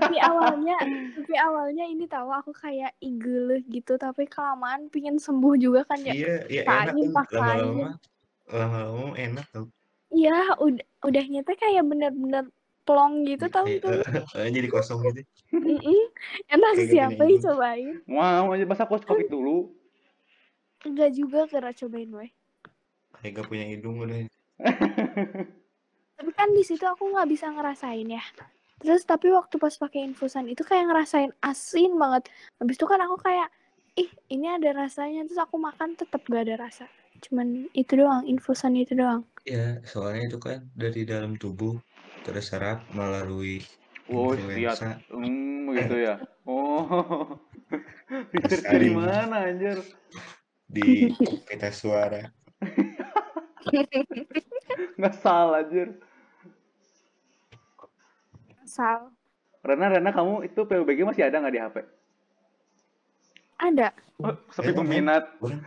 Tapi 0.00 0.16
awalnya, 0.16 0.76
tapi 1.12 1.34
awalnya 1.36 1.84
ini 1.84 2.08
tahu 2.08 2.32
aku 2.32 2.56
kayak 2.56 2.96
igeleh 3.04 3.60
gitu, 3.68 4.00
tapi 4.00 4.24
kelamaan 4.24 4.88
pingin 4.88 5.20
sembuh 5.20 5.60
juga 5.60 5.84
kan 5.84 6.00
ya. 6.00 6.16
Iya, 6.16 6.34
iya 6.48 6.62
enak 6.64 6.96
lama-lama. 7.28 8.00
Lama-lama 8.48 9.12
enak 9.12 9.44
tau. 9.52 9.68
Iya, 10.08 10.56
udah 10.56 10.84
udah 11.04 11.24
nyata 11.28 11.52
kayak 11.52 11.84
bener-bener 11.84 12.48
plong 12.88 13.28
gitu 13.28 13.44
tahu 13.52 13.68
Kayak, 13.68 13.84
tuh. 13.84 13.92
eh, 14.40 14.48
jadi 14.48 14.68
kosong 14.72 15.04
gitu. 15.12 15.20
Enak 16.48 16.70
Kayak 16.80 16.88
siapa 16.88 17.20
gini. 17.20 17.36
yang 17.36 17.44
cobain? 17.44 17.96
mau 18.08 18.48
aja 18.56 18.64
masa 18.64 18.88
aku 18.88 18.96
harus 18.96 19.04
covid 19.04 19.28
dulu. 19.28 19.68
Enggak 20.80 21.12
juga 21.12 21.44
kira 21.44 21.76
cobain 21.76 22.08
weh. 22.08 22.30
Kayak 23.20 23.44
gak 23.44 23.46
punya 23.52 23.68
hidung 23.68 24.00
udah. 24.00 24.24
Tapi 26.18 26.34
kan 26.34 26.50
di 26.50 26.66
situ 26.66 26.82
aku 26.82 27.14
nggak 27.14 27.30
bisa 27.30 27.46
ngerasain 27.54 28.10
ya. 28.10 28.24
Terus 28.82 29.06
tapi 29.06 29.30
waktu 29.30 29.54
pas 29.62 29.70
pakai 29.70 30.02
infusan 30.02 30.50
itu 30.50 30.66
kayak 30.66 30.90
ngerasain 30.90 31.30
asin 31.38 31.94
banget. 31.94 32.26
Habis 32.58 32.74
itu 32.74 32.86
kan 32.90 32.98
aku 33.06 33.22
kayak 33.22 33.48
ih 33.94 34.10
ini 34.34 34.50
ada 34.50 34.74
rasanya 34.74 35.22
terus 35.30 35.38
aku 35.38 35.62
makan 35.62 35.94
tetap 35.94 36.22
gak 36.26 36.42
ada 36.50 36.58
rasa. 36.58 36.90
Cuman 37.22 37.70
itu 37.70 37.98
doang, 37.98 38.26
infusan 38.26 38.74
itu 38.74 38.98
doang. 38.98 39.22
Ya, 39.46 39.78
soalnya 39.86 40.30
itu 40.34 40.38
kan 40.42 40.66
dari 40.74 41.06
dalam 41.06 41.38
tubuh 41.38 41.78
terserap 42.26 42.82
melalui 42.90 43.62
Oh, 44.08 44.32
lihat. 44.34 44.74
influenza. 44.80 44.90
Hmm, 45.14 45.70
gitu 45.78 45.96
ya. 46.02 46.18
Oh. 46.48 47.36
Research 48.32 48.64
dari 48.64 48.88
mana 48.88 49.52
anjir? 49.52 49.76
di 50.64 51.12
pita 51.48 51.68
suara. 51.68 52.24
Nggak 54.96 55.14
salah 55.20 55.60
anjir. 55.60 56.07
Sal. 58.68 59.08
Rena, 59.64 59.88
Rena 59.88 60.12
kamu 60.12 60.44
itu 60.44 60.60
PUBG 60.62 61.02
masih 61.02 61.24
ada 61.24 61.40
nggak 61.40 61.54
di 61.54 61.60
HP? 61.60 61.76
Ada. 63.58 63.88
Oh, 64.20 64.34
sepi 64.52 64.70
Eh, 64.70 64.74
peminat. 64.76 65.24
Orang, 65.40 65.60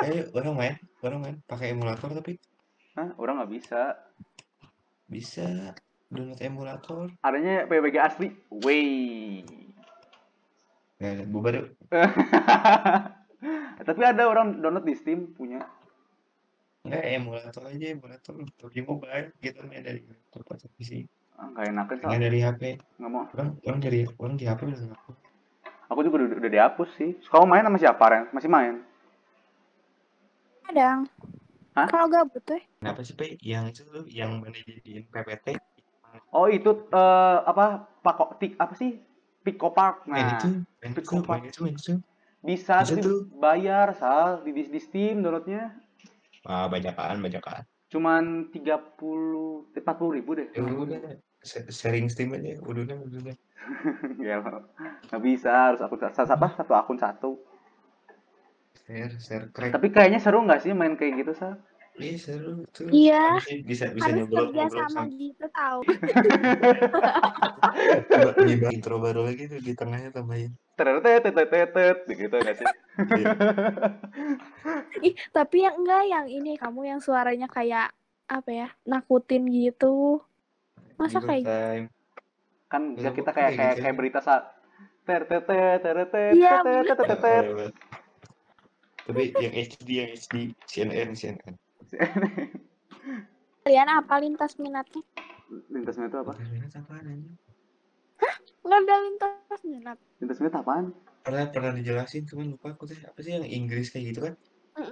eh, 0.00 0.24
orang 0.32 0.54
main, 0.54 0.74
orang 1.02 1.18
main 1.20 1.36
pakai 1.44 1.74
emulator 1.74 2.08
tapi 2.14 2.40
Hah, 2.94 3.10
orang 3.18 3.42
nggak 3.42 3.52
bisa. 3.52 3.98
bisa 5.04 5.74
download 6.08 6.40
emulator. 6.40 7.10
Adanya 7.20 7.66
PUBG 7.66 7.96
asli. 7.98 8.28
Wey. 8.64 9.42
Nah, 10.94 11.26
bubar 11.26 11.52
yuk. 11.52 11.68
Tapi 13.84 14.00
ada 14.00 14.24
orang 14.24 14.62
download 14.62 14.86
di 14.86 14.94
Steam 14.94 15.34
punya. 15.34 15.60
Enggak, 16.86 17.04
emulator 17.04 17.62
aja, 17.66 17.86
emulator. 17.92 18.32
PUBG 18.56 18.76
Mobile 18.86 19.34
gitu 19.42 19.60
main 19.66 19.84
dari 19.84 20.00
laptop 20.06 20.54
atau 20.54 20.68
PC. 20.78 21.04
Ah, 21.34 21.46
Nggak 21.50 21.64
enakan 21.70 21.96
Enggak 21.98 22.10
soal. 22.14 22.24
dari 22.24 22.38
HP. 22.40 22.62
Nggak 22.98 23.10
mau. 23.10 23.24
Orang, 23.34 23.48
orang 23.66 23.80
dari 23.82 24.00
orang 24.18 24.34
di 24.38 24.44
HP 24.46 24.60
udah 24.70 24.78
Aku 25.92 26.00
juga 26.00 26.16
udah, 26.24 26.38
udah 26.40 26.50
dihapus 26.50 26.90
sih. 26.96 27.10
Kamu 27.28 27.44
main 27.44 27.64
sama 27.66 27.78
siapa, 27.78 28.04
Ren? 28.08 28.24
Masih 28.32 28.50
main? 28.50 28.80
kadang 30.64 31.04
Hah? 31.76 31.86
kalau 31.92 32.08
gabut 32.08 32.40
tuh 32.40 32.56
Kenapa 32.80 33.04
sih, 33.04 33.12
Pe? 33.12 33.36
Yang 33.44 33.64
itu 33.70 33.80
tuh, 33.84 34.04
yang 34.08 34.40
mana 34.40 34.56
jadiin 34.56 35.04
PPT? 35.12 35.60
Oh 36.32 36.48
itu 36.48 36.88
eh, 36.88 37.38
apa 37.44 37.84
Pako 38.00 38.40
tik 38.40 38.56
apa 38.56 38.72
sih 38.74 38.96
Pico 39.44 39.70
Park 39.76 40.08
Main 40.08 40.24
nah 40.24 40.40
itu, 40.40 40.48
main 40.80 40.90
itu, 40.90 40.98
Pico 41.04 41.14
Park. 41.20 41.42
main 41.44 41.44
itu, 41.52 41.60
main 41.62 41.76
itu. 41.76 41.94
bisa, 42.40 42.80
Bisa 42.80 42.96
tuh. 42.96 43.28
bayar 43.36 43.92
sal 43.94 44.40
di, 44.40 44.56
di, 44.56 44.72
di 44.72 44.80
Steam 44.80 45.20
downloadnya 45.20 45.76
Wah, 46.44 46.68
banyakan, 46.68 47.20
banyakan. 47.20 47.64
Cuman 47.92 48.48
30 48.50 49.76
40 49.76 50.16
ribu 50.16 50.30
deh 50.36 50.48
Ya 50.52 50.64
udah, 50.64 51.00
sharing 51.68 52.08
Steam 52.08 52.32
aja, 52.32 52.56
udah 52.64 52.82
udah, 52.88 52.96
udah. 53.04 53.20
udah. 53.28 53.36
ya 54.28 54.44
nggak 55.08 55.22
bisa 55.24 55.72
harus 55.72 55.80
akun 55.80 56.00
satu 56.00 56.32
apa 56.36 56.48
satu 56.56 56.72
akun 56.76 56.98
satu 57.00 57.30
Share, 58.84 59.16
share 59.16 59.48
crack. 59.48 59.72
tapi 59.72 59.88
kayaknya 59.88 60.20
seru 60.20 60.44
nggak 60.44 60.60
sih 60.60 60.76
main 60.76 60.92
kayak 61.00 61.24
gitu 61.24 61.32
sal 61.32 61.56
Iya 61.94 62.18
seru 62.18 62.66
tuh. 62.74 62.90
Iya. 62.90 63.38
Bisa 63.62 63.94
bisa 63.94 64.10
harus 64.10 64.26
ngobrol 64.26 64.50
kerja 64.50 64.66
sama 64.66 64.90
sama 64.90 65.02
gitu 65.14 65.46
tahu 65.54 65.80
Tiba 68.50 68.68
intro 68.74 68.98
baru 68.98 69.30
lagi 69.30 69.46
tuh 69.46 69.62
di 69.62 69.78
tengahnya 69.78 70.10
tambahin. 70.10 70.50
Tetet 70.74 71.22
tetet 71.24 71.48
tetet 71.50 71.98
gitu 72.08 72.34
nggak 72.34 72.56
sih 72.58 72.68
Iya. 72.94 73.34
Ih, 75.02 75.14
tapi 75.30 75.66
yang 75.66 75.82
enggak 75.82 76.02
yang 76.06 76.26
ini 76.30 76.54
kamu 76.54 76.86
yang 76.86 77.00
suaranya 77.02 77.50
kayak 77.50 77.90
apa 78.24 78.50
ya 78.50 78.68
nakutin 78.82 79.50
gitu 79.50 80.22
masa 80.94 81.18
Good 81.18 81.26
kayak 81.26 81.42
gitu? 81.42 81.50
time. 81.50 81.86
kan 82.70 82.82
biar 82.94 83.04
Ya, 83.04 83.10
kita 83.12 83.30
pokoknya 83.30 83.34
kayak 83.34 83.50
kayak 83.50 83.58
kayak 83.58 83.82
kayak 83.82 83.96
berita 83.98 84.18
saat 84.18 84.44
ter 85.02 85.22
tetet 85.26 85.82
tetet 85.82 86.32
Iya, 86.32 86.62
tetet 86.62 86.82
tetet 86.86 87.06
tetet 87.12 87.44
Boleh, 87.44 87.52
boleh. 87.52 87.72
Tapi 89.04 89.22
yang 89.36 89.52
HD 89.52 89.88
yang 89.90 90.10
HD 90.10 90.34
CNN 90.64 91.10
CNN. 91.12 91.54
kalian 93.60 93.88
apa 93.90 94.14
lintas 94.16 94.56
minatnya 94.56 95.02
lintasnya 95.68 96.06
itu 96.06 96.16
apa 96.16 96.32
minat 96.40 96.72
apaan 96.72 97.04
aja. 97.04 97.30
Nggak 98.64 98.80
ada 98.82 98.94
lintas 99.04 99.60
minat 99.70 99.98
lintasnya 100.20 100.48
itu 100.50 100.58
apaan? 100.62 100.86
Pernah 101.24 101.44
pernah 101.54 101.72
dijelasin 101.78 102.22
cuman 102.30 102.46
lupa 102.54 102.68
aku 102.74 102.84
teh. 102.90 102.98
Apa 103.08 103.18
sih 103.24 103.32
yang 103.36 103.46
Inggris 103.58 103.86
kayak 103.92 104.04
gitu 104.10 104.20
kan? 104.26 104.34
Kan 104.74 104.84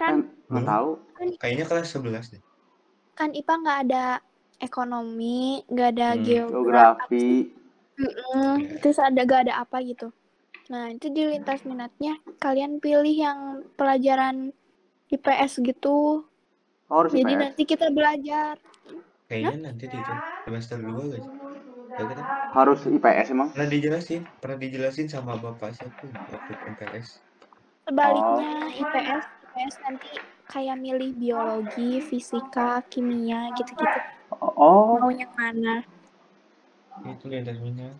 kan 0.00 0.14
nggak 0.50 0.64
Hmm. 0.64 0.70
tahu. 0.72 0.88
Kayaknya 1.40 1.64
kelas 1.70 1.88
11 1.94 2.26
deh. 2.32 2.42
kan 3.18 3.30
IPA 3.40 3.54
nggak 3.62 3.78
ada 3.84 4.04
ekonomi 4.68 5.40
nggak 5.72 5.88
ada 5.94 6.08
Hmm, 6.08 6.24
geografi 6.26 6.48
geografi. 6.48 7.24
Mm-mm. 7.98 8.78
terus 8.80 8.98
ada 9.02 9.20
gak 9.26 9.40
ada 9.50 9.54
apa 9.62 9.76
gitu. 9.90 10.06
Nah 10.72 10.84
itu 10.94 11.06
di 11.16 11.22
lintas 11.32 11.60
minatnya 11.70 12.14
kalian 12.44 12.72
pilih 12.84 13.14
yang 13.26 13.38
pelajaran 13.78 14.36
IPS 15.14 15.52
gitu. 15.68 16.22
Oh, 16.90 16.96
harus 17.00 17.14
jadi 17.16 17.32
IPS 17.32 17.40
nanti 17.42 17.62
kita 17.66 17.86
belajar. 17.90 18.54
Kayaknya 19.28 19.56
nanti 19.64 19.84
di 19.92 19.96
itu 20.04 20.12
semester 20.44 20.78
2 20.88 21.02
gak 21.12 21.20
sih? 21.24 21.32
Ya 21.98 22.04
kan? 22.06 22.18
harus 22.54 22.80
IPS 22.82 23.26
emang 23.28 23.48
Pernah 23.50 23.68
dijelasin, 23.68 24.22
pernah 24.38 24.56
dijelasin 24.56 25.06
sama 25.06 25.34
bapak 25.34 25.74
siapa 25.74 25.98
waktu 26.06 26.52
MPS. 26.68 27.18
sebaliknya 27.82 28.50
Oh. 28.62 28.78
IPS 28.78 29.24
IPS 29.48 29.74
nanti 29.80 30.10
kayak 30.46 30.76
milih 30.76 31.10
biologi 31.12 31.98
fisika 32.00 32.84
kimia 32.84 33.48
gitu-gitu 33.52 33.98
oh 34.30 34.96
mau 34.96 35.10
yang 35.10 35.32
mana 35.32 35.82
Itu 37.04 37.26
lintas 37.26 37.58
minat. 37.58 37.96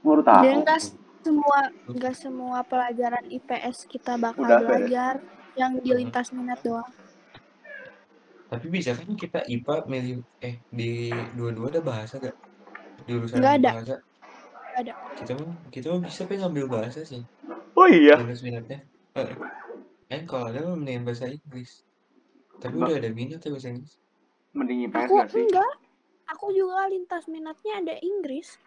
baru 0.00 0.20
tahu 0.20 0.42
dan 0.42 0.54
enggak 0.60 0.80
semua 1.18 1.58
enggak 1.86 2.14
semua 2.14 2.58
pelajaran 2.62 3.24
IPS 3.26 3.86
kita 3.86 4.14
bakal 4.14 4.44
Udah 4.44 4.58
beres. 4.58 4.68
belajar 4.68 5.14
yang 5.54 5.72
di 5.76 5.90
lintas 5.90 6.30
minat 6.30 6.60
doang 6.60 6.88
Tapi 8.46 8.66
bisa 8.68 8.92
kan 8.92 9.08
kita 9.10 9.40
IPA 9.42 9.76
milih 9.86 10.20
eh 10.38 10.60
di 10.68 11.08
dua-dua 11.32 11.68
ada 11.70 11.80
bahasa 11.80 12.20
gak? 12.20 12.36
Di 13.02 13.12
urusan 13.12 13.36
Nggak 13.38 13.54
ada. 13.58 13.70
bahasa. 13.72 13.96
Nggak 14.62 14.80
ada. 14.80 14.92
Kita 15.14 15.32
mah 15.36 15.54
kita 15.68 15.86
mah 15.88 16.00
bisa 16.02 16.20
pengen 16.24 16.40
ngambil 16.46 16.64
bahasa 16.70 17.00
sih. 17.02 17.22
oh 17.72 17.88
iya 17.88 18.16
minatnya. 18.18 18.78
Heeh. 19.14 19.34
Kan 20.06 20.20
kalau 20.28 20.44
ada 20.48 20.60
mah 20.62 20.76
mendingan 20.76 21.04
bahasa 21.04 21.26
Inggris. 21.26 21.82
Tapi 22.58 22.74
Mbak. 22.74 22.86
udah 22.86 22.96
ada 22.96 23.10
minat 23.10 23.40
ya 23.40 23.50
bahasa 23.50 23.68
Inggris. 23.68 23.94
mending 24.52 24.84
IPS 24.84 25.08
aku 25.08 25.16
sih 25.32 25.48
enggak 25.48 25.72
aku 26.28 26.46
juga 26.52 26.84
lintas 26.84 27.24
minatnya 27.24 27.72
ada 27.80 27.94
Inggris 27.98 28.60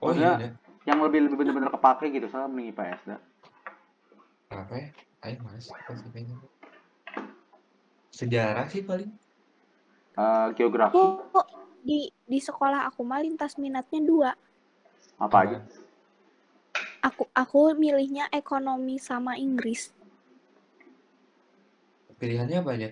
Oh 0.00 0.10
Maksudnya- 0.10 0.40
iya 0.40 0.48
ada. 0.48 0.48
yang 0.88 0.98
lebih 1.04 1.28
lebih 1.28 1.36
benar-benar 1.36 1.68
kepake 1.70 2.08
gitu 2.08 2.24
soalnya 2.26 2.48
mending 2.48 2.72
IPS 2.72 3.00
dah 3.04 3.20
Apa 4.48 4.72
ya? 4.74 4.88
Ayo 5.20 5.36
mas, 5.44 5.68
apa 5.68 5.92
sih? 5.92 6.08
Sejarah 8.10 8.64
sih 8.66 8.80
paling. 8.80 9.12
Eh, 10.16 10.46
geografi 10.56 10.96
oh 10.96 11.20
di 11.80 12.12
di 12.24 12.38
sekolah 12.38 12.88
aku 12.88 13.00
mah 13.02 13.20
lintas 13.20 13.56
minatnya 13.56 14.00
dua. 14.04 14.30
Apa 15.20 15.36
aja? 15.44 15.58
Aku 17.00 17.24
aku 17.32 17.72
milihnya 17.76 18.28
ekonomi 18.32 19.00
sama 19.00 19.36
Inggris. 19.36 19.92
Pilihannya 22.20 22.60
apa 22.60 22.72
aja? 22.76 22.90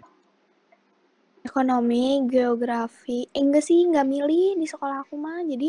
ekonomi 1.48 2.28
geografi. 2.28 3.24
Eh, 3.32 3.40
enggak 3.40 3.64
sih 3.64 3.80
nggak 3.88 4.04
milih 4.04 4.60
di 4.60 4.66
sekolah 4.68 5.06
aku 5.06 5.16
mah. 5.16 5.40
Jadi 5.40 5.68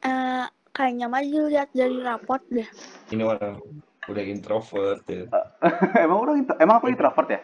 eh 0.00 0.46
kayaknya 0.72 1.06
mah 1.12 1.20
dilihat 1.20 1.68
dari 1.76 2.00
raport 2.00 2.40
deh. 2.48 2.66
Ini 3.12 3.22
orang 3.26 3.60
udah 4.08 4.24
introvert 4.24 5.04
ya. 5.04 5.28
emang 6.04 6.18
orang 6.24 6.36
intro- 6.40 6.58
emang 6.58 6.76
aku 6.80 6.88
introvert 6.88 7.28
ya? 7.28 7.40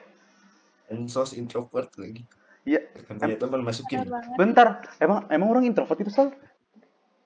Ansos 0.88 1.36
introvert 1.36 1.92
lagi. 2.00 2.24
Iya. 2.66 2.82
Kan 3.06 3.30
teman 3.38 3.62
masukin. 3.62 4.02
Bentar 4.34 4.82
emang 4.98 5.30
emang 5.30 5.48
orang 5.48 5.64
introvert 5.64 5.96
itu 5.96 6.10
sal 6.10 6.34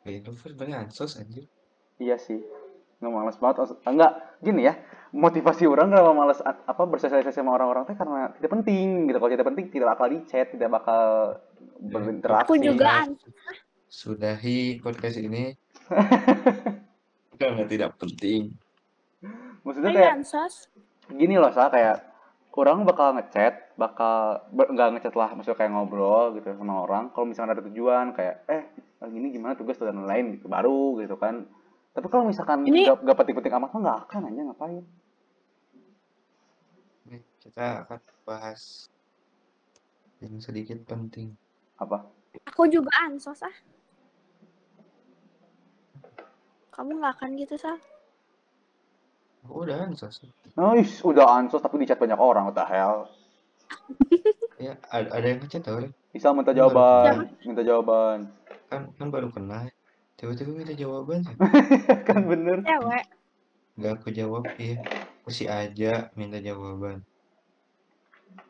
Gak 0.00 0.12
introvert 0.14 0.54
banyak 0.54 0.76
ansos 0.86 1.16
anjir. 1.16 1.44
iya 1.96 2.16
sih 2.16 2.40
nggak 3.00 3.12
malas 3.12 3.36
banget 3.36 3.76
enggak 3.84 4.12
gini 4.40 4.64
ya 4.64 4.76
motivasi 5.10 5.64
orang 5.64 5.88
kenapa 5.88 6.12
malas 6.12 6.40
a- 6.40 6.64
apa 6.64 6.84
bersosialisasi 6.84 7.36
sama 7.36 7.52
orang-orang 7.52 7.84
teh 7.84 7.92
karena 7.92 8.32
tidak 8.32 8.52
penting 8.54 9.04
gitu 9.04 9.16
kalau 9.16 9.28
tidak 9.30 9.48
penting 9.48 9.64
tidak 9.68 9.88
bakal 9.92 10.06
di 10.06 10.18
chat 10.24 10.48
tidak 10.48 10.68
bakal 10.70 11.02
berinteraksi 11.78 12.44
aku 12.44 12.54
juga 12.56 13.04
Iya. 13.04 13.16
Sudahi 13.90 14.58
podcast 14.78 15.18
ini. 15.18 15.50
Karena 17.36 17.64
tidak 17.64 17.96
penting. 17.96 18.52
maksudnya 19.60 19.90
Ayo, 19.90 19.98
kayak 19.98 20.48
gini 21.12 21.34
loh 21.36 21.50
sal 21.50 21.68
kayak 21.68 22.00
orang 22.50 22.82
bakal 22.82 23.14
ngechat 23.14 23.78
bakal 23.78 24.42
nggak 24.50 24.98
ngechat 24.98 25.14
lah 25.14 25.30
maksudnya 25.38 25.58
kayak 25.58 25.70
ngobrol 25.70 26.34
gitu 26.34 26.50
sama 26.58 26.82
orang. 26.82 27.14
Kalau 27.14 27.26
misalnya 27.30 27.54
ada 27.58 27.64
tujuan 27.70 28.10
kayak 28.10 28.44
eh 28.50 28.62
gini 29.06 29.30
gimana 29.30 29.54
tugas 29.54 29.78
dan 29.78 30.02
lain 30.04 30.34
gitu 30.34 30.50
baru 30.50 30.98
gitu 30.98 31.14
kan. 31.14 31.46
Tapi 31.94 32.06
kalau 32.10 32.26
misalkan 32.26 32.66
Ini- 32.66 32.86
nggak 32.90 33.06
nggak 33.06 33.18
penting-penting 33.22 33.54
amat 33.54 33.70
mah 33.70 33.80
nggak 33.80 33.98
akan 34.06 34.20
aja 34.30 34.40
ngapain? 34.50 34.84
Nih, 37.10 37.22
kita 37.42 37.86
akan 37.86 37.98
bahas 38.22 38.86
yang 40.20 40.36
sedikit 40.38 40.78
penting. 40.84 41.34
apa? 41.80 42.04
Aku 42.52 42.68
juga 42.68 42.92
ansos 43.08 43.40
ah. 43.40 43.56
Kamu 46.70 47.00
nggak 47.00 47.14
akan 47.16 47.30
gitu 47.40 47.56
sah 47.56 47.78
Aku 49.46 49.64
udah 49.64 49.88
ansos. 49.88 50.20
Nice, 50.56 51.00
udah 51.00 51.26
ansos 51.40 51.64
tapi 51.64 51.80
di 51.80 51.88
chat 51.88 51.96
banyak 51.96 52.18
orang, 52.20 52.48
what 52.48 52.56
the 52.56 52.64
hell. 52.66 53.08
Ya, 54.60 54.76
ada, 54.92 55.08
ada 55.16 55.26
yang 55.26 55.40
ngechat 55.40 55.64
tau 55.64 55.80
deh. 55.80 55.88
Bisa 56.12 56.36
minta 56.36 56.52
jawaban, 56.52 57.32
minta 57.40 57.64
jawaban. 57.64 58.28
Kan, 58.68 58.92
kan 58.98 59.08
baru 59.08 59.32
kenal. 59.32 59.72
Tiba-tiba 60.20 60.52
minta 60.52 60.76
jawaban 60.76 61.24
sih. 61.24 61.36
kan 62.08 62.28
bener. 62.28 62.60
cewek 62.60 63.04
Gak 63.80 63.92
aku 63.96 64.12
jawab, 64.12 64.44
iya. 64.60 64.84
Aku 65.24 65.32
si 65.32 65.48
aja 65.48 66.12
minta 66.12 66.36
jawaban. 66.36 67.00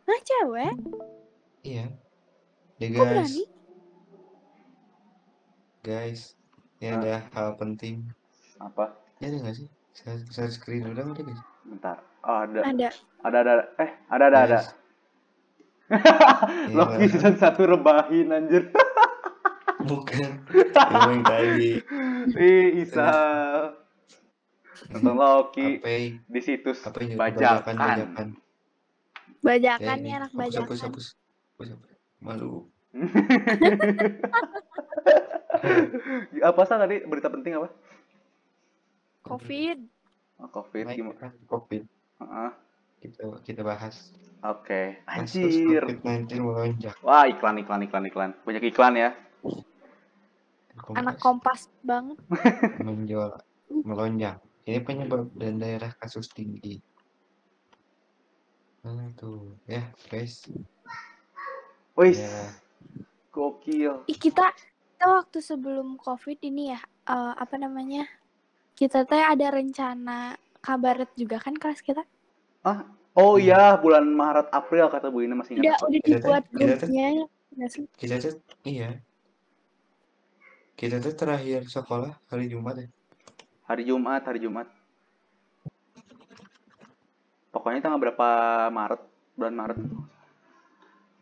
nah 0.02 0.18
cewek 0.26 0.74
Iya. 1.62 1.94
Ya 2.82 2.88
guys, 2.90 3.06
berani 3.06 3.44
guys. 5.86 6.20
Ini 6.80 6.96
ada 6.96 7.14
hal 7.36 7.54
penting. 7.54 8.08
Apa? 8.58 8.96
Ya 9.22 9.30
ada 9.30 9.38
gak 9.46 9.54
sih? 9.62 9.68
Saya, 9.92 10.16
saya 10.30 10.48
screen 10.48 10.86
udah 10.86 11.02
ada 11.02 11.12
gak 11.12 11.26
sih? 11.26 11.38
Bentar. 11.66 11.98
Oh, 12.22 12.44
ada. 12.46 12.60
ada 12.62 12.88
Ada 13.20 13.38
ada. 13.42 13.52
Eh, 13.76 13.90
ada 14.08 14.24
ada 14.30 14.38
ada. 14.46 14.58
Guys, 14.60 14.70
Loki 16.76 17.02
Iya. 17.02 17.10
season 17.10 17.34
satu 17.34 17.66
rebahin 17.66 18.30
anjir. 18.30 18.70
Bukan. 19.90 20.46
Emang 20.70 21.22
tadi. 21.26 21.82
Ih, 22.36 22.66
Isa. 22.84 23.10
Nonton 24.90 25.14
Loki 25.18 25.82
Apa 25.82 25.90
di 26.24 26.40
situs 26.40 26.80
apa 26.86 26.96
yang 27.02 27.18
bajakan. 27.18 27.74
bajakan 27.74 27.76
bajakan. 27.76 28.28
Bajakan 29.40 29.96
ini, 29.98 30.04
nih 30.04 30.12
anak 30.16 30.30
hapus, 30.30 30.36
hapus, 30.36 30.78
bajakan. 30.78 30.88
hapus. 30.88 31.06
Hapus, 31.56 31.68
hapus. 31.74 31.90
Malu. 32.20 32.52
apa 36.40 36.60
sih 36.64 36.76
tadi 36.76 36.96
berita 37.04 37.28
penting 37.30 37.52
apa? 37.56 37.68
Covid. 39.30 39.78
Oh, 40.40 40.48
Covid 40.50 40.84
Naik 40.88 40.96
gimana? 40.98 41.28
COVID. 41.46 41.82
Heeh. 42.20 42.50
Kita 43.00 43.22
kita 43.46 43.60
bahas. 43.62 44.12
Oke. 44.40 45.00
Kasus 45.04 45.52
Anjir. 45.52 45.84
COVID-19 45.84 46.40
melonjak. 46.40 46.96
Wah, 47.04 47.28
iklan 47.28 47.60
iklan 47.60 47.84
iklan 47.84 48.04
iklan. 48.08 48.30
Banyak 48.44 48.64
iklan 48.72 48.94
ya. 48.96 49.10
Anak 50.96 51.20
Kompas 51.20 51.68
kompas 51.68 51.84
banget. 51.84 52.16
menjual 52.86 53.36
melonjak. 53.68 54.40
Ini 54.64 54.80
penyebab 54.84 55.28
dan 55.36 55.60
daerah 55.60 55.92
kasus 55.96 56.28
tinggi. 56.32 56.80
Nah, 58.80 59.12
tuh 59.16 59.60
ya 59.68 59.84
guys. 60.08 60.48
Wih, 62.00 62.16
Ya, 62.16 62.48
gokil. 63.28 64.08
Ih, 64.08 64.16
kita 64.16 64.56
kita 64.56 65.04
waktu 65.04 65.38
sebelum 65.44 66.00
Covid 66.00 66.40
ini 66.40 66.72
ya, 66.72 66.80
eh, 67.08 67.32
apa 67.36 67.60
namanya? 67.60 68.08
Kita 68.80 69.04
teh 69.04 69.20
ada 69.20 69.52
rencana 69.52 70.32
kabaret 70.64 71.12
juga 71.12 71.36
kan 71.36 71.52
kelas 71.52 71.84
kita? 71.84 72.00
Oh 73.12 73.36
iya, 73.36 73.76
bulan 73.76 74.08
Maret 74.08 74.48
April 74.48 74.88
kata 74.88 75.12
Bu 75.12 75.20
Ina 75.20 75.36
masih 75.36 75.60
Udah 75.60 75.76
ingat. 75.76 75.84
udah 75.84 76.00
teh- 76.00 76.08
dibuat 76.08 76.44
grupnya 76.48 77.06
ya. 77.12 77.26
kita 78.00 78.14
tuh 78.24 78.34
iya. 78.64 79.04
Kita 80.80 80.96
tuh 80.96 81.12
terakhir 81.12 81.68
sekolah 81.68 82.16
hari 82.32 82.48
Jumat 82.48 82.80
ya. 82.80 82.88
Hari 83.68 83.84
Jumat, 83.84 84.24
hari 84.24 84.40
Jumat. 84.40 84.64
Pokoknya 87.52 87.84
tanggal 87.84 88.00
berapa 88.00 88.28
Maret? 88.72 89.02
Bulan 89.36 89.54
Maret. 89.60 89.78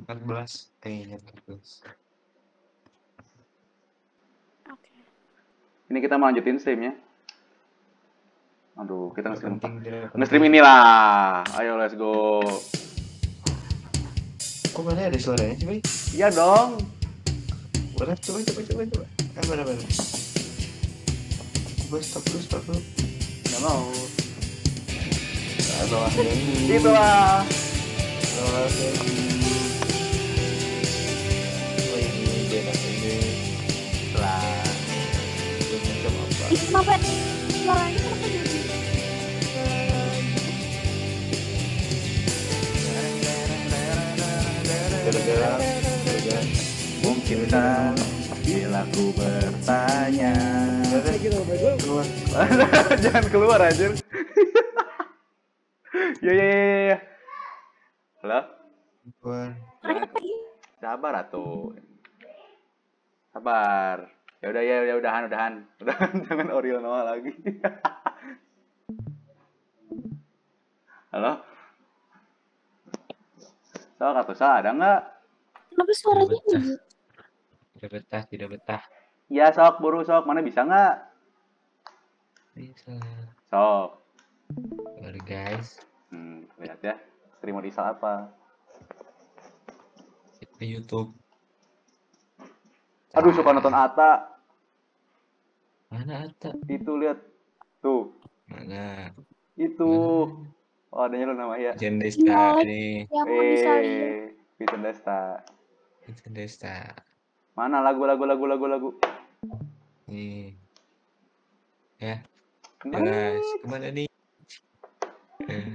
14 0.07 0.71
kayaknya 0.79 1.19
14. 1.19 1.83
Oke. 4.71 4.95
Ini 5.91 5.99
kita 5.99 6.15
mau 6.15 6.31
lanjutin 6.31 6.63
streamnya. 6.63 7.08
Aduh, 8.79 9.11
kita 9.11 9.35
nge-stream 9.35 9.59
apa? 9.59 9.75
Nge-stream 10.15 10.47
inilah. 10.47 11.43
Ayo 11.59 11.75
let's 11.75 11.99
go. 11.99 12.39
Kok 14.71 14.83
mana 14.87 15.11
ada 15.11 15.19
suaranya 15.19 15.59
sih, 15.59 15.67
Bay? 15.67 15.83
Iya 16.15 16.31
dong. 16.31 16.79
Mana 17.99 18.15
coba 18.15 18.39
coba 18.39 18.61
coba 18.63 18.83
coba. 18.87 19.07
Ah, 19.35 19.43
mana 19.51 19.63
mana. 19.67 19.83
Gue 21.91 22.01
stop 22.07 22.23
dulu 22.31 22.39
stop 22.39 22.63
dulu. 22.71 22.79
Nggak 23.51 23.61
mau. 23.67 23.91
Ah, 25.75 25.85
bawah 25.91 26.13
ini. 26.15 26.71
Itulah. 26.71 27.43
Bawah 28.15 28.67
ini. 28.79 29.11
Oh 31.83 31.99
ini 31.99 32.47
dia 32.47 32.61
nak 32.63 32.79
ini. 32.79 33.19
Mungkinkah 47.29 47.93
bila 48.41 48.89
ku 48.97 49.13
bertanya. 49.13 50.33
Jangan 53.05 53.25
keluar 53.29 53.69
anjir. 53.69 53.93
ya 56.25 56.33
ya 56.33 56.45
ya 56.49 56.57
ya, 56.57 56.81
ya. 56.89 56.99
Halo? 58.25 58.41
Sabar 60.81 61.21
atuh. 61.21 61.77
Sabar. 63.37 64.09
Ya 64.41 64.47
udah 64.49 64.63
ya 64.65 64.89
ya 64.89 64.95
udahan 64.97 65.29
udahan. 65.29 65.69
Udahan 65.85 66.11
jangan 66.33 66.49
Oriol 66.49 66.81
Noah 66.81 67.13
lagi. 67.13 67.37
Halo? 71.13 71.45
Sok 74.01 74.17
atau 74.17 74.33
Sa, 74.33 74.65
ada 74.65 74.73
nggak? 74.73 75.01
Kenapa 75.77 75.93
suaranya 75.93 76.33
Betah. 76.33 76.88
Tidak 77.79 77.95
betah, 77.95 78.27
tidak 78.27 78.49
betah. 78.59 78.83
Ya 79.31 79.55
sok 79.55 79.79
buru 79.79 80.03
sok 80.03 80.27
mana 80.27 80.43
bisa 80.43 80.67
nggak? 80.67 80.99
Bisa. 82.59 82.99
Sok. 83.47 84.03
Sorry 84.99 85.23
guys. 85.23 85.79
Hmm, 86.11 86.43
lihat 86.59 86.83
ya. 86.83 86.99
Streamer 87.39 87.63
Isal 87.71 87.95
apa? 87.95 88.35
Kita 90.43 90.59
YouTube. 90.67 91.15
Aduh 93.15 93.31
suka 93.31 93.55
nonton 93.55 93.79
Ata. 93.79 94.27
Mana 95.95 96.27
Ata? 96.27 96.51
Itu 96.67 96.99
lihat. 96.99 97.23
Tuh, 97.79 98.11
Mana? 98.51 99.15
itu. 99.55 99.95
Oh, 100.91 101.07
adanya 101.07 101.31
lu 101.31 101.39
nama 101.39 101.55
ya. 101.63 101.79
Jen 101.79 102.03
Desta 102.03 102.59
ini. 102.67 103.07
Yang 103.07 103.27
mau 103.31 103.43
bisa 103.47 103.71
lihat. 103.79 103.87
Eh, 103.87 104.35
Vincent 104.59 104.83
Desta. 104.83 105.21
Jen 106.11 106.33
Desta. 106.35 107.07
Mana 107.59 107.83
lagu 107.83 108.07
lagu 108.07 108.23
lagu 108.23 108.47
lagu 108.47 108.67
lagu? 108.71 108.91
Nih. 110.07 110.55
Ya, 111.99 112.23
Ke 112.79 112.87
mana? 112.87 113.11
guys. 113.11 113.49
Ke 113.59 113.67
mana 113.67 113.87
nih? 113.91 114.07
Eh, 115.51 115.75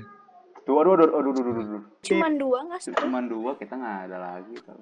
Tuh, 0.63 0.79
aduh, 0.79 0.95
aduh, 0.95 1.11
aduh, 1.11 1.31
aduh, 1.35 1.43
aduh, 1.43 1.63
aduh. 1.67 1.83
Cuman 1.99 2.39
dua 2.39 2.63
nggak 2.63 2.79
sih? 2.79 2.95
Cuma 2.95 3.19
dua, 3.19 3.59
kita 3.59 3.75
nggak 3.75 3.97
ada 4.07 4.15
lagi. 4.15 4.55
tau. 4.63 4.79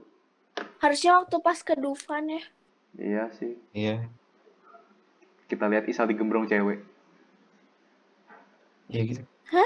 Harusnya 0.77 1.17
waktu 1.17 1.41
pas 1.41 1.57
ke 1.65 1.73
Dufan 1.73 2.29
ya. 2.29 2.43
Iya 2.93 3.23
sih. 3.33 3.57
Iya. 3.73 4.05
Kita 5.49 5.65
lihat 5.73 5.89
Isal 5.89 6.05
digembrong 6.05 6.45
cewek. 6.45 6.85
Iya 8.93 9.01
gitu. 9.09 9.21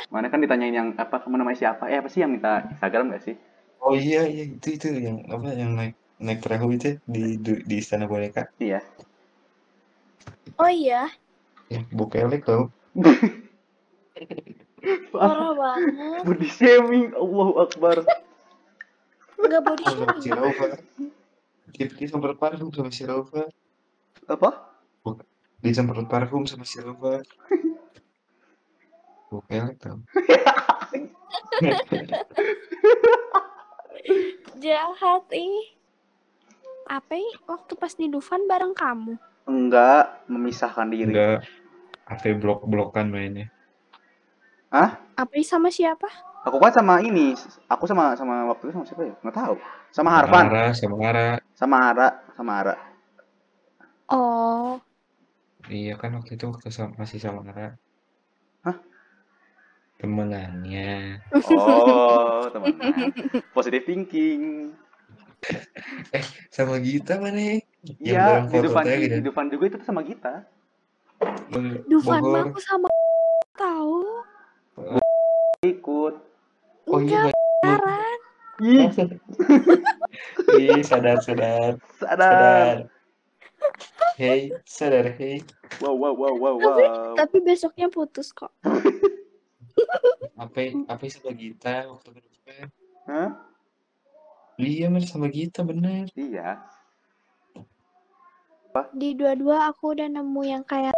Mana 0.07 0.31
kan 0.31 0.39
ditanyain 0.39 0.71
yang 0.71 0.89
apa 0.95 1.19
kamu 1.19 1.43
namanya 1.43 1.59
siapa? 1.59 1.91
Eh 1.91 1.99
apa 1.99 2.07
sih 2.07 2.23
yang 2.23 2.31
minta 2.31 2.63
Instagram 2.71 3.11
gak 3.11 3.27
sih? 3.27 3.35
Oh 3.83 3.91
iya, 3.91 4.23
iya. 4.23 4.47
Itu, 4.47 4.71
itu 4.71 4.87
yang 4.95 5.19
apa 5.27 5.51
yang 5.51 5.75
naik 5.75 5.99
naik 6.21 6.39
perahu 6.41 6.71
itu 6.73 6.97
di 7.05 7.35
di, 7.39 7.51
di 7.63 7.75
Istana 7.79 8.07
Boneka. 8.07 8.47
Iya. 8.59 8.79
Oh 10.57 10.69
iya, 10.71 11.09
Ya, 11.67 11.81
bukelek 11.89 12.45
tau. 12.45 12.69
parah 15.11 15.51
banget. 15.57 16.21
Body 16.23 16.47
shaming, 16.47 17.11
Allahu 17.17 17.53
Akbar. 17.65 18.05
Nggak 19.35 19.61
body 19.65 19.83
sama 19.83 20.13
si 20.21 20.29
shaming. 20.29 20.39
Raufa. 20.39 20.67
Dia 21.75 21.85
disemprot 21.91 22.37
parfum 22.39 22.69
sama 22.71 22.89
si 22.93 23.03
Raufa. 23.03 23.43
Apa? 24.29 24.49
Disemprot 25.59 26.07
parfum 26.07 26.45
sama 26.47 26.63
si 26.63 26.79
Raufa. 26.79 27.19
Bukelek 29.33 29.75
tau. 29.81 29.99
Jahat 34.63 35.25
ih. 35.33 35.74
Apa? 36.85 37.17
Waktu 37.49 37.73
pas 37.77 37.93
di 37.97 38.05
Dufan 38.09 38.45
bareng 38.45 38.77
kamu? 38.77 39.17
Enggak, 39.49 40.25
memisahkan 40.29 40.89
diri. 40.89 41.09
Enggak. 41.13 41.45
HP 42.05 42.37
blok-blokan 42.37 43.09
mainnya. 43.09 43.49
Apa 45.15 45.33
ih 45.39 45.47
sama 45.47 45.73
siapa? 45.73 46.05
Aku 46.45 46.61
kan 46.61 46.69
sama 46.69 47.01
ini, 47.01 47.33
aku 47.65 47.89
sama 47.89 48.13
sama 48.13 48.45
waktu 48.45 48.69
itu 48.69 48.73
sama 48.77 48.85
siapa 48.85 49.01
ya? 49.01 49.13
Nggak 49.25 49.33
tahu. 49.33 49.55
Sama 49.89 50.09
Harvan, 50.13 50.45
Ara, 50.45 50.65
sama 50.77 50.95
Ara. 51.01 51.27
sama 51.57 51.75
Ara, 51.89 52.07
sama 52.37 52.51
Ara. 52.61 52.75
Oh, 54.05 54.77
Iya 55.65 55.97
kan 55.97 56.13
waktu 56.13 56.37
itu 56.37 56.45
waktu 56.45 56.69
sama, 56.69 56.93
masih 57.01 57.17
sama 57.17 57.41
Ara. 57.49 57.73
Hah? 58.61 58.77
Temenannya. 59.97 61.25
Oh, 61.33 62.45
teman. 62.53 62.77
Positive 63.55 63.89
thinking. 63.89 64.75
Sama 66.55 66.79
Gita 66.81 67.19
mana 67.21 67.39
ya? 67.39 67.55
Iya, 68.01 68.49
di 68.49 68.57
depan 68.65 68.83
di 68.85 69.07
kan? 69.09 69.21
depan 69.21 69.45
juga 69.51 69.63
itu 69.69 69.77
sama 69.85 70.01
kita. 70.01 70.45
Dufan 71.85 72.21
mah 72.21 72.43
aku 72.49 72.59
sama 72.61 72.89
tahu. 73.53 74.01
Ikut. 75.61 76.15
Oh 76.85 76.99
iya, 77.01 77.29
pacaran. 77.29 78.19
Ih, 78.63 78.87
Ih, 80.55 80.79
sadar, 80.85 81.19
sadar, 81.19 81.75
sadar. 81.99 82.17
sadar. 82.17 82.75
Hey, 84.15 84.55
sadar, 84.63 85.11
hey. 85.19 85.43
Wow, 85.83 85.99
wow, 85.99 86.15
wow, 86.15 86.33
wow, 86.39 86.55
Tapi, 86.55 86.83
wow. 86.87 87.15
tapi 87.19 87.37
besoknya 87.43 87.91
putus 87.91 88.31
kok. 88.31 88.55
Apa, 90.39 90.71
apa 90.87 91.03
sama 91.11 91.35
Gita 91.35 91.91
waktu 91.91 92.09
kedua? 92.15 92.71
Hah? 93.11 93.29
Iya, 94.55 94.87
bener 94.87 95.07
sama 95.07 95.27
Gita, 95.27 95.67
bener. 95.67 96.07
Iya. 96.15 96.63
Di 98.95 99.15
dua-dua 99.15 99.71
aku 99.71 99.95
udah 99.95 100.07
nemu 100.11 100.41
yang 100.43 100.63
kayak 100.63 100.91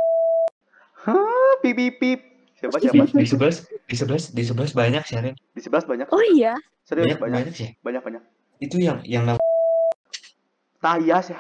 Hah, 1.05 1.53
pip 1.61 1.77
pip 1.77 1.93
pip. 2.01 2.19
Siapa 2.57 2.81
siapa? 2.81 3.05
Di 3.13 3.25
sebelah, 3.29 3.53
Di 3.85 3.95
11 3.95 4.23
di 4.33 4.41
11 4.41 4.73
banyak 4.73 5.03
sih, 5.05 5.13
Ren. 5.13 5.37
Di 5.53 5.61
11 5.61 5.85
banyak. 5.85 6.09
Oh 6.09 6.21
iya. 6.33 6.57
Serius 6.81 7.13
Banyak 7.13 7.21
banyak. 7.21 7.37
banyak 7.45 7.53
sih. 7.53 7.69
Banyak 7.85 8.01
banyak. 8.01 8.23
Itu 8.57 8.81
yang 8.81 9.05
yang 9.05 9.29
nam- 9.29 9.41
Tayas 10.81 11.33
ya. 11.33 11.39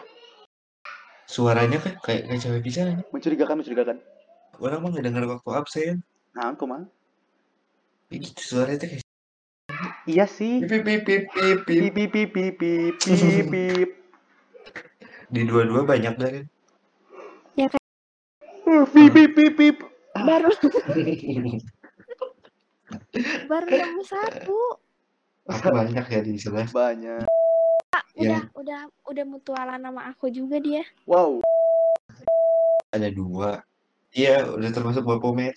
suaranya 1.27 1.81
kan 1.83 1.93
kayak 2.05 2.29
kayak 2.29 2.39
cewek 2.39 2.61
bisa. 2.63 2.85
Mencurigakan 3.11 3.59
mencurigakan. 3.59 3.97
Orang 4.61 4.79
mah 4.85 4.91
ngedenger 4.93 5.25
waktu 5.27 5.49
absen. 5.53 5.95
Nah, 6.37 6.53
aku 6.53 6.63
mah. 6.69 6.85
Gitu 8.13 8.31
suaranya 8.37 8.85
tuh 8.85 8.89
kayak 8.93 9.03
Iya 10.07 10.23
sih. 10.23 10.63
pip 10.63 10.87
pip 10.87 11.03
pip 11.03 11.23
pip 11.35 11.59
pip. 11.67 11.79
Pip 11.83 11.91
pip 11.91 12.09
pip 12.15 12.29
pip 12.31 12.53
pip 12.55 12.95
pip 12.95 13.45
pip. 13.51 13.89
Di 15.27 15.41
dua-dua 15.43 15.83
banyak 15.83 16.15
dari. 16.15 16.41
Pip 18.67 19.11
pip 19.11 19.31
pip 19.35 19.53
pip. 19.59 19.75
Baru 20.15 20.49
baru 23.51 23.65
nemu 23.67 24.03
satu. 24.07 24.79
Aku 25.47 25.67
banyak 25.75 26.05
ya 26.07 26.19
di 26.23 26.39
11. 26.39 26.71
Banyak. 26.71 27.27
Udah 28.17 28.41
udah 28.55 28.79
udah 29.11 29.25
mutualan 29.27 29.79
sama 29.83 30.07
aku 30.07 30.31
juga 30.31 30.57
dia. 30.63 30.87
Wow. 31.03 31.43
ada 32.95 33.11
dua. 33.11 33.61
Iya, 34.15 34.47
udah 34.55 34.71
termasuk 34.71 35.03
Bapomet. 35.03 35.53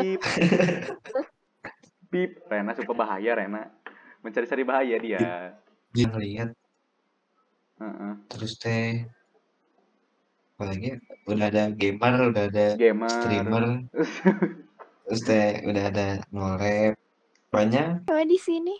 Pip. 0.00 0.20
Pip. 2.12 2.30
Rena 2.50 2.72
suka 2.74 2.92
bahaya 2.92 3.36
Rena. 3.36 3.70
Mencari-cari 4.20 4.62
bahaya 4.66 4.96
dia. 4.98 5.54
Dia 5.94 6.06
ngeliat 6.10 6.50
Heeh. 7.80 8.12
terus 8.28 8.60
teh 8.60 9.08
apalagi 10.52 10.92
ya? 10.92 10.96
udah 11.24 11.46
ada 11.48 11.62
gamer, 11.72 12.14
udah 12.28 12.44
ada 12.52 12.66
Gamer. 12.76 13.08
streamer, 13.08 13.64
terus 15.08 15.22
teh 15.24 15.64
udah 15.64 15.84
ada 15.88 16.06
nge-rap. 16.28 16.94
Banyak. 17.48 18.04
Cewek 18.04 18.26
di 18.28 18.38
sini. 18.38 18.76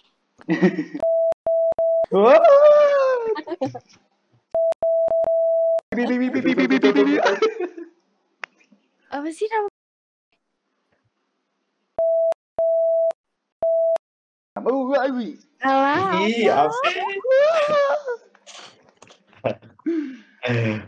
Apa 9.11 9.29
sih 9.33 9.49
nama? 9.51 9.80
Awi. 15.01 15.41
Alah. 15.65 16.21
Ih, 16.25 16.49
apa? 16.53 16.77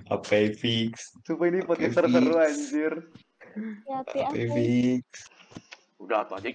Apa 0.09 0.37
fix? 0.53 1.17
Sumpah 1.25 1.47
ini 1.49 1.65
podcast 1.65 1.97
Oke, 1.97 2.09
seru 2.09 2.33
fix. 2.33 2.45
anjir. 2.45 2.93
Hati 3.89 4.19
Apa 4.21 4.37
fix? 4.37 5.05
Udah 6.01 6.25
tuh 6.29 6.37
aja. 6.41 6.51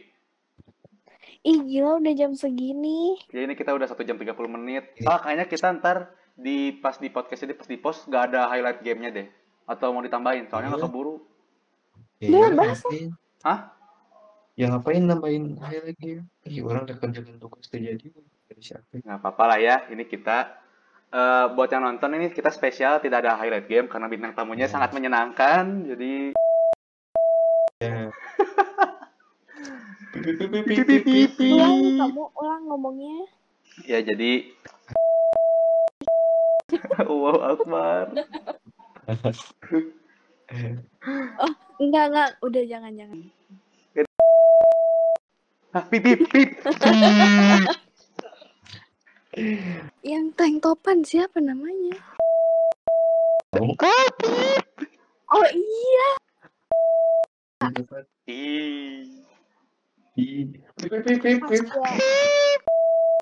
Ih 1.47 1.57
gila 1.63 2.01
udah 2.01 2.13
jam 2.13 2.35
segini. 2.35 3.15
Ya 3.31 3.45
ini 3.47 3.55
kita 3.55 3.71
udah 3.71 3.87
1 3.87 4.03
jam 4.03 4.17
30 4.19 4.33
menit. 4.51 4.83
Ah, 5.07 5.21
kayaknya 5.21 5.45
kita 5.47 5.67
ntar 5.79 6.11
di 6.35 6.75
pas 6.75 6.97
di 6.99 7.07
podcast 7.07 7.45
ini 7.47 7.53
pas 7.55 7.65
di 7.65 7.77
post 7.79 8.05
gak 8.05 8.33
ada 8.33 8.49
highlight 8.51 8.83
gamenya 8.83 9.11
deh. 9.13 9.27
Atau 9.63 9.91
mau 9.91 10.03
ditambahin, 10.03 10.47
soalnya 10.47 10.75
nggak 10.75 10.83
Iya. 10.83 10.89
keburu. 10.91 11.15
Ya, 12.17 12.27
Udah, 12.33 12.39
ya, 12.39 12.49
bahas. 12.55 12.79
Hah? 13.43 13.59
Ya 14.57 14.73
ngapain 14.73 15.05
nambahin 15.05 15.61
hal 15.61 15.85
lagi? 15.85 16.17
Ih, 16.43 16.57
orang 16.65 16.89
udah 16.89 16.97
kerjakan 16.97 17.37
tugas 17.37 17.69
terjadi. 17.69 18.09
Dari 18.49 18.61
siapa? 18.63 18.89
Nggak 18.89 19.17
apa-apa 19.21 19.43
lah 19.45 19.59
ya, 19.61 19.75
ini 19.93 20.01
kita 20.03 20.49
eh, 21.07 21.45
buat 21.53 21.69
yang 21.69 21.85
nonton 21.85 22.17
ini 22.17 22.33
kita 22.33 22.49
spesial 22.49 22.97
tidak 22.97 23.21
ada 23.21 23.37
highlight 23.37 23.69
game 23.69 23.85
karena 23.85 24.09
bintang 24.09 24.33
tamunya 24.33 24.65
Ya. 24.65 24.73
sangat 24.73 24.91
menyenangkan. 24.91 25.85
Jadi 25.85 26.33
Ya. 27.77 28.09
Ulang 31.37 31.77
kamu 32.01 32.23
ulang 32.33 32.61
ngomongnya. 32.65 33.17
ya 33.85 34.01
jadi 34.01 34.49
wow 37.05 37.53
Akbar. 37.53 38.09
Enggak 41.77 42.03
enggak 42.09 42.29
udah 42.41 42.63
jangan 42.65 42.91
jangan. 42.97 43.19
Pip 45.85 46.01
pip 46.01 46.19
pip. 46.33 46.49
Yang 50.01 50.25
tank 50.33 50.55
topan 50.65 51.05
siapa 51.05 51.37
namanya? 51.37 51.93
Oh 53.53 55.47
iya. 55.53 56.09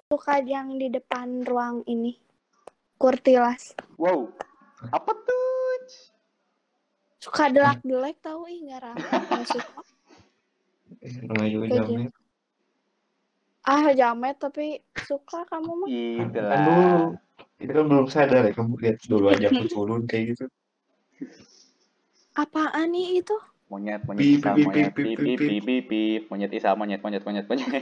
Suka 0.08 0.40
yang 0.40 0.80
di 0.80 0.88
depan 0.88 1.44
ruang 1.44 1.84
ini. 1.92 2.16
Kurtilas. 2.96 3.76
Wow. 4.00 4.32
Apa 4.96 5.12
tuh? 5.12 5.36
Suka 7.20 7.52
delak-delek 7.52 8.24
tahu 8.24 8.48
ih 8.48 8.72
nggak. 8.72 8.96
Nggak 8.96 9.46
suka. 9.52 9.82
Namanya 11.28 11.50
juga 11.52 11.66
jamet. 11.76 12.14
Ah 13.66 13.90
jamet 13.98 14.38
tapi 14.38 14.78
suka 14.94 15.42
kamu 15.50 15.72
mah. 15.74 15.90
Gitu 15.90 16.40
Kan 16.40 16.46
lah. 16.46 16.66
dulu. 16.70 17.18
Itu 17.58 17.72
kan 17.74 17.86
belum 17.90 18.08
sadar 18.14 18.46
ya. 18.46 18.54
Kamu 18.54 18.78
lihat 18.78 19.02
dulu 19.10 19.26
aja 19.34 19.50
aku 19.50 19.66
culun 19.74 20.06
kayak 20.06 20.38
gitu. 20.38 20.46
Apaan 22.38 22.94
nih 22.94 23.26
itu? 23.26 23.34
Monyet, 23.66 24.06
monyet 24.06 24.38
Isa, 24.38 24.54
monyet, 24.54 24.94
pip, 24.94 25.18
pip, 25.18 25.18
pip, 25.18 25.26
pip, 25.26 25.40
pip. 25.42 25.50
pip, 25.50 25.64
pip, 25.66 25.84
pip, 25.90 26.22
monyet 26.30 26.54
Isa, 26.54 26.78
monyet, 26.78 27.02
monyet, 27.02 27.26
monyet, 27.26 27.50
monyet. 27.50 27.82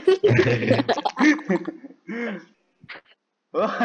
Wah, 3.54 3.76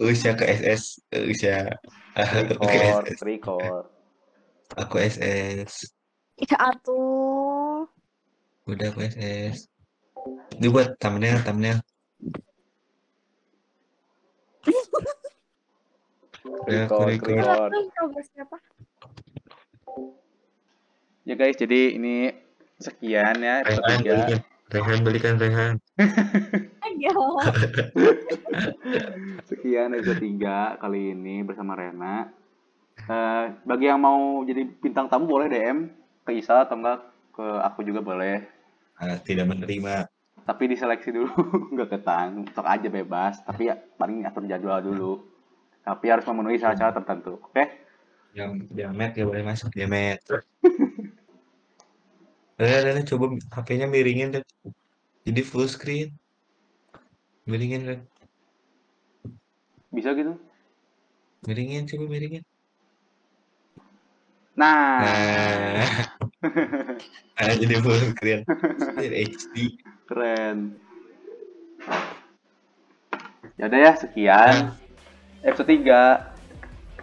Usia 0.00 0.32
ke 0.38 0.44
SS. 0.48 1.04
Usia. 1.26 1.68
Record. 3.20 3.84
Aku 4.78 4.96
SS. 4.96 5.92
Ya 6.40 6.56
atuh. 6.58 7.45
Udah 8.66 8.90
aku 8.90 9.06
SS. 9.06 9.70
Ini 10.58 10.66
buat 10.74 10.98
thumbnail, 10.98 11.38
thumbnail. 11.46 11.78
Record, 16.66 17.70
siapa? 18.34 18.58
Ya 21.22 21.38
guys, 21.38 21.54
jadi 21.54 21.94
ini 21.94 22.34
sekian 22.82 23.38
ya 23.38 23.62
Rehan, 23.62 24.02
belikan. 24.02 24.42
Rehan, 24.74 24.98
belikan 25.06 25.38
Rehan. 25.38 25.78
Sekian 29.46 29.94
episode 29.94 30.18
3 30.18 30.82
kali 30.82 31.14
ini 31.14 31.46
bersama 31.46 31.78
Rena. 31.78 32.34
Eh, 32.98 33.44
bagi 33.62 33.86
yang 33.86 34.02
mau 34.02 34.42
jadi 34.42 34.66
bintang 34.66 35.06
tamu 35.06 35.30
boleh 35.30 35.46
DM 35.46 35.86
ke 36.26 36.34
Isa 36.34 36.66
atau 36.66 36.74
enggak 36.74 37.06
ke 37.30 37.46
aku 37.62 37.86
juga 37.86 38.02
boleh. 38.02 38.55
Ah, 38.96 39.20
tidak 39.20 39.52
menerima. 39.52 40.08
Tapi 40.46 40.62
diseleksi 40.72 41.10
dulu, 41.12 41.32
nggak 41.76 41.90
ketang. 41.92 42.48
Sok 42.54 42.66
aja 42.66 42.88
bebas, 42.88 43.42
tapi 43.44 43.68
ya 43.68 43.76
paling 43.76 44.24
atur 44.24 44.48
jadwal 44.48 44.80
dulu. 44.80 45.12
Tapi 45.84 46.06
harus 46.10 46.26
memenuhi 46.26 46.58
syarat-syarat 46.58 46.96
tertentu. 46.98 47.38
Oke? 47.44 47.64
Yang 48.34 48.68
jamet 48.74 49.12
ya 49.14 49.24
boleh 49.28 49.44
masuk 49.44 49.70
jamet. 49.74 50.20
Udah, 52.56 52.72
udah, 52.72 52.92
udah, 52.96 53.04
coba 53.04 53.24
HP-nya 53.52 53.84
miringin 53.84 54.32
deh. 54.32 54.44
Jadi 55.28 55.40
full 55.44 55.68
screen. 55.68 56.08
Miringin 57.44 57.84
kan. 57.84 58.00
Bisa 59.92 60.16
gitu? 60.16 60.40
Miringin, 61.44 61.84
coba 61.84 62.04
miringin. 62.08 62.40
Nah, 64.56 65.04
Nah. 65.04 66.08
nah, 67.36 67.54
jadi 67.56 67.74
full 67.82 67.98
screen. 68.14 68.40
Jadi 68.96 69.16
HD. 69.26 69.56
keren. 70.06 70.78
Ya 73.56 73.66
udah 73.66 73.80
ya, 73.80 73.92
sekian. 73.98 74.54
Episode 75.42 75.70
3. 75.80 76.36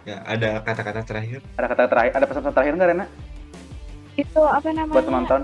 Ya, 0.04 0.20
ada 0.28 0.60
kata-kata 0.60 1.00
terakhir. 1.04 1.40
Ada 1.56 1.66
kata 1.72 1.84
terakhir, 1.88 2.12
ada 2.12 2.26
pesan-pesan 2.28 2.54
terakhir 2.54 2.72
nggak 2.76 2.88
Rena? 2.92 3.06
Itu 4.20 4.40
apa 4.44 4.68
namanya? 4.70 4.92
Buat 4.92 5.06
penonton? 5.08 5.42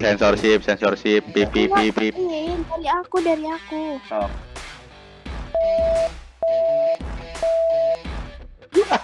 Sensorship, 0.00 0.64
sensorship, 0.64 1.22
pip, 1.36 1.52
pip, 1.52 1.68
pip, 1.76 1.92
pip. 1.92 2.14
Dari 2.16 2.88
aku, 2.88 3.20
dari 3.20 3.44
aku. 3.44 4.00
Oh. 4.16 4.30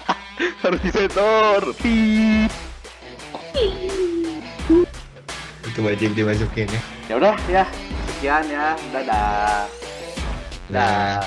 harus 0.63 0.81
disetor. 0.83 1.61
Itu 5.67 5.81
wajib 5.83 6.15
dimasukin 6.17 6.69
ya. 6.71 6.81
Ya 7.11 7.15
udah 7.19 7.37
ya. 7.51 7.65
Sekian 8.17 8.45
ya. 8.49 8.79
Dadah. 8.95 9.67
Dadah. 10.71 11.21